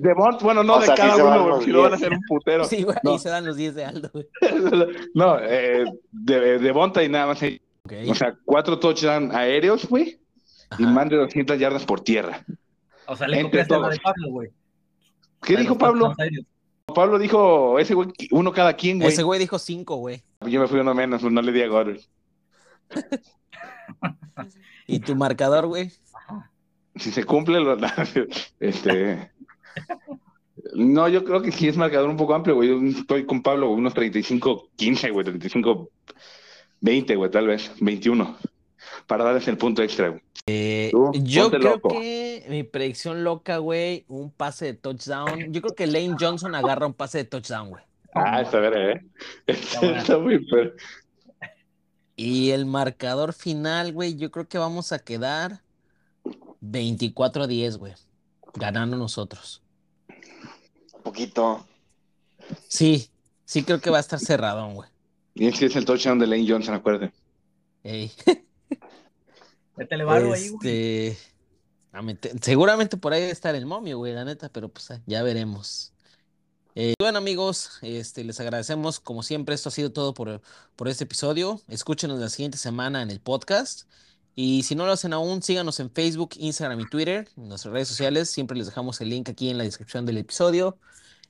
[0.00, 2.00] De, bueno, no O de cada uno, güey, si no van a 10.
[2.00, 2.64] ser un putero.
[2.64, 3.12] Sí, güey, No.
[3.12, 4.26] ahí se dan los 10 de Aldo, güey.
[5.14, 7.40] No, eh, de, de Bonta y nada más.
[8.08, 10.18] O sea, cuatro touchdowns aéreos, güey,
[10.78, 12.44] y más de 200 yardas por tierra.
[13.06, 13.94] O sea, le Entre copiaste la todos.
[13.94, 14.50] de Pablo, güey.
[15.42, 16.14] ¿Qué dijo Pablo?
[16.94, 19.12] Pablo dijo, ese güey, uno cada quien, güey.
[19.12, 20.22] Ese güey dijo 5, güey.
[20.46, 22.00] Yo me fui uno menos, no le di a Goddard.
[24.86, 25.90] ¿Y tu marcador, güey?
[26.96, 27.76] Si se cumple, lo,
[28.60, 29.30] este...
[30.74, 32.68] No, yo creo que sí es marcador un poco amplio, güey.
[32.68, 35.88] Yo estoy con Pablo, güey, unos 35, 15, güey, 35,
[36.80, 38.36] 20, güey, tal vez, 21.
[39.06, 40.90] Para darles el punto extra, güey.
[40.90, 41.88] Tú, Yo creo loco.
[41.88, 45.52] que mi predicción loca, güey, un pase de touchdown.
[45.52, 47.84] Yo creo que Lane Johnson agarra un pase de touchdown, güey.
[48.14, 49.06] Ah, está bien, ¿eh?
[49.46, 49.86] Está.
[49.98, 50.76] Está muy per-
[52.16, 55.62] Y el marcador final, güey, yo creo que vamos a quedar
[56.60, 57.94] 24 a 10, güey.
[58.54, 59.62] Ganando nosotros.
[60.94, 61.66] Un poquito.
[62.68, 63.08] Sí,
[63.44, 64.88] sí creo que va a estar cerradón, güey.
[65.34, 67.12] Y ese es el touchdown de Lane Johnson, acuérdate.
[67.82, 68.12] Ey,
[69.76, 71.16] Métele varo ahí, güey.
[72.40, 75.92] Seguramente por ahí estar el momio, güey, la neta, pero pues ya veremos.
[76.74, 78.98] Eh, bueno, amigos, este, les agradecemos.
[79.00, 80.40] Como siempre, esto ha sido todo por,
[80.76, 81.60] por este episodio.
[81.68, 83.82] Escúchenos la siguiente semana en el podcast.
[84.34, 87.88] Y si no lo hacen aún, síganos en Facebook, Instagram y Twitter, en nuestras redes
[87.88, 88.30] sociales.
[88.30, 90.78] Siempre les dejamos el link aquí en la descripción del episodio.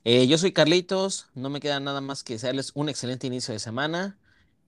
[0.05, 1.27] Eh, yo soy Carlitos.
[1.35, 4.17] No me queda nada más que desearles un excelente inicio de semana.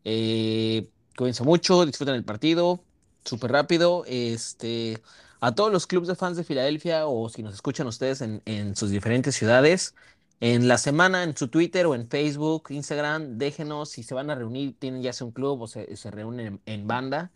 [0.03, 2.83] Eh, cuídense mucho, disfruten el partido.
[3.23, 4.03] Súper rápido.
[4.07, 5.01] Este,
[5.39, 8.75] a todos los clubes de fans de Filadelfia o si nos escuchan ustedes en, en
[8.75, 9.95] sus diferentes ciudades,
[10.39, 14.35] en la semana en su Twitter o en Facebook, Instagram, déjenos si se van a
[14.35, 17.31] reunir, tienen ya sea un club o se, se reúnen en, en banda.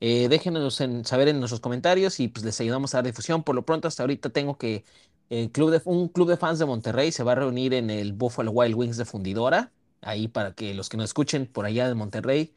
[0.00, 3.44] Eh, déjenos en- saber en nuestros comentarios y pues les ayudamos a dar difusión.
[3.44, 4.84] Por lo pronto, hasta ahorita tengo que
[5.30, 8.12] el club de, un club de fans de Monterrey se va a reunir en el
[8.12, 11.94] Buffalo Wild Wings de Fundidora, ahí para que los que nos escuchen por allá de
[11.94, 12.52] Monterrey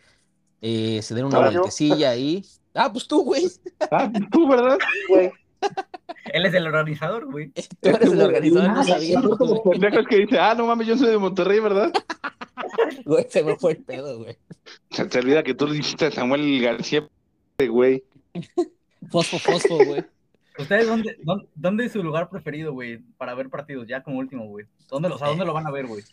[0.61, 2.45] eh, se den una vueltecilla ahí.
[2.76, 3.43] Ah, pues tú, güey.
[3.91, 4.78] Ah, tú, ¿verdad?
[5.09, 5.32] Güey.
[6.34, 7.51] Él es el organizador, güey.
[7.82, 9.21] Tú eres el organizador, no Ah, sabía.
[9.21, 11.91] como pendejos que dice, ah, no mames, yo soy de Monterrey, ¿verdad?
[13.05, 14.38] Güey, se me fue el pedo, güey.
[14.91, 17.07] Se te olvida que tú le dijiste a Samuel García,
[17.69, 18.03] güey.
[19.09, 20.03] Fosfo, fosfo, güey.
[20.57, 23.88] ¿Ustedes dónde, dónde, dónde es su lugar preferido, güey, para ver partidos?
[23.88, 24.65] Ya como último, güey.
[24.89, 26.03] ¿Dónde, lo- o sea, ¿Dónde lo van a ver, güey?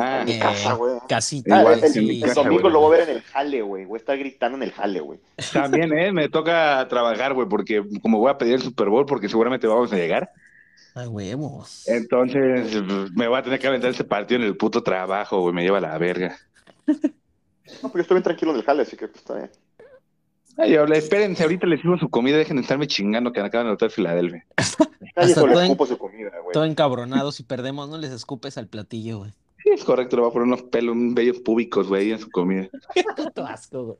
[0.00, 0.94] Ah, En mi Eh, casa, güey.
[1.08, 2.22] Casita, Ah, Igual, güey, el, en mi sí.
[2.22, 3.84] el casa, domingo lo voy a ver en el jale, güey.
[3.84, 5.20] Voy a estar gritando en el jale, güey.
[5.52, 6.12] también, ¿eh?
[6.12, 9.92] Me toca trabajar, güey, porque como voy a pedir el Super Bowl, porque seguramente vamos
[9.92, 10.30] a llegar,
[10.94, 11.64] Ay, huevo.
[11.86, 12.74] entonces
[13.14, 15.78] me voy a tener que aventar ese partido en el puto trabajo, güey, me lleva
[15.78, 16.36] a la verga.
[16.86, 16.94] No,
[17.90, 19.50] pues yo estoy bien tranquilo en el jale, así que pues, está bien.
[20.58, 23.72] Ay, habla, espérense, ahorita les sirvo su comida, dejen de estarme chingando que acaban de
[23.72, 24.44] notar Filadelfia.
[25.34, 26.52] Todo en- su comida, güey.
[26.52, 29.32] Todo encabronado, si perdemos, no les escupes al platillo, güey.
[29.74, 32.68] Es correcto, le voy a poner unos pelos, unos bellos púbicos, güey, en su comida.
[33.16, 33.98] Puto asco, güey.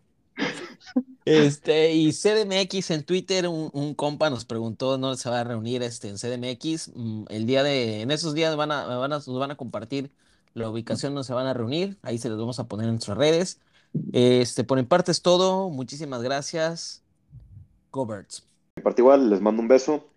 [1.24, 5.82] Este, y CDMX en Twitter, un, un compa nos preguntó, ¿no se va a reunir
[5.82, 6.90] este, en CDMX?
[6.94, 10.10] Mm, El día de, en esos días van a, van a, nos van a compartir
[10.54, 11.96] la ubicación donde se van a reunir.
[12.02, 13.60] Ahí se los vamos a poner en nuestras redes.
[14.12, 15.70] Este, por mi parte es todo.
[15.70, 17.02] Muchísimas gracias.
[17.90, 18.46] Go Birds.
[18.76, 20.08] Mi parte igual, les mando un beso,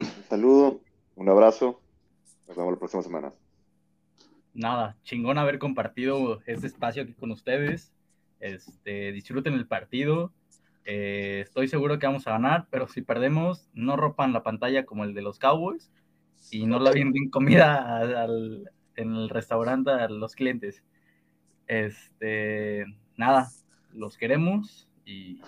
[0.00, 0.80] un saludo,
[1.14, 1.80] un abrazo.
[2.46, 3.32] Nos vemos la próxima semana.
[4.58, 7.92] Nada, chingón haber compartido este espacio aquí con ustedes.
[8.40, 10.32] Este, disfruten el partido.
[10.84, 15.04] Eh, estoy seguro que vamos a ganar, pero si perdemos, no ropan la pantalla como
[15.04, 15.92] el de los Cowboys
[16.50, 20.82] y no la vienen comida al, en el restaurante a los clientes.
[21.68, 22.84] Este,
[23.16, 23.48] nada,
[23.94, 25.40] los queremos y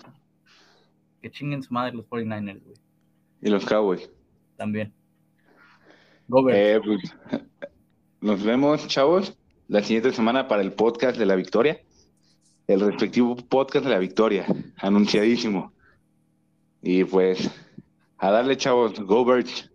[1.21, 2.77] que chinguen su madre los 49ers, güey.
[3.43, 4.09] Y los Cowboys.
[4.57, 4.93] También.
[6.29, 6.49] Go.
[6.49, 7.17] Eh, pues,
[8.21, 9.37] nos vemos, chavos,
[9.69, 11.81] la siguiente semana para el podcast de la victoria.
[12.67, 14.47] El respectivo podcast de la victoria,
[14.77, 15.73] anunciadísimo.
[16.83, 17.51] Y pues,
[18.19, 19.71] a darle, chavos, go Birds.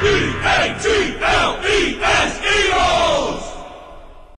[0.00, 1.18] B-A-T-L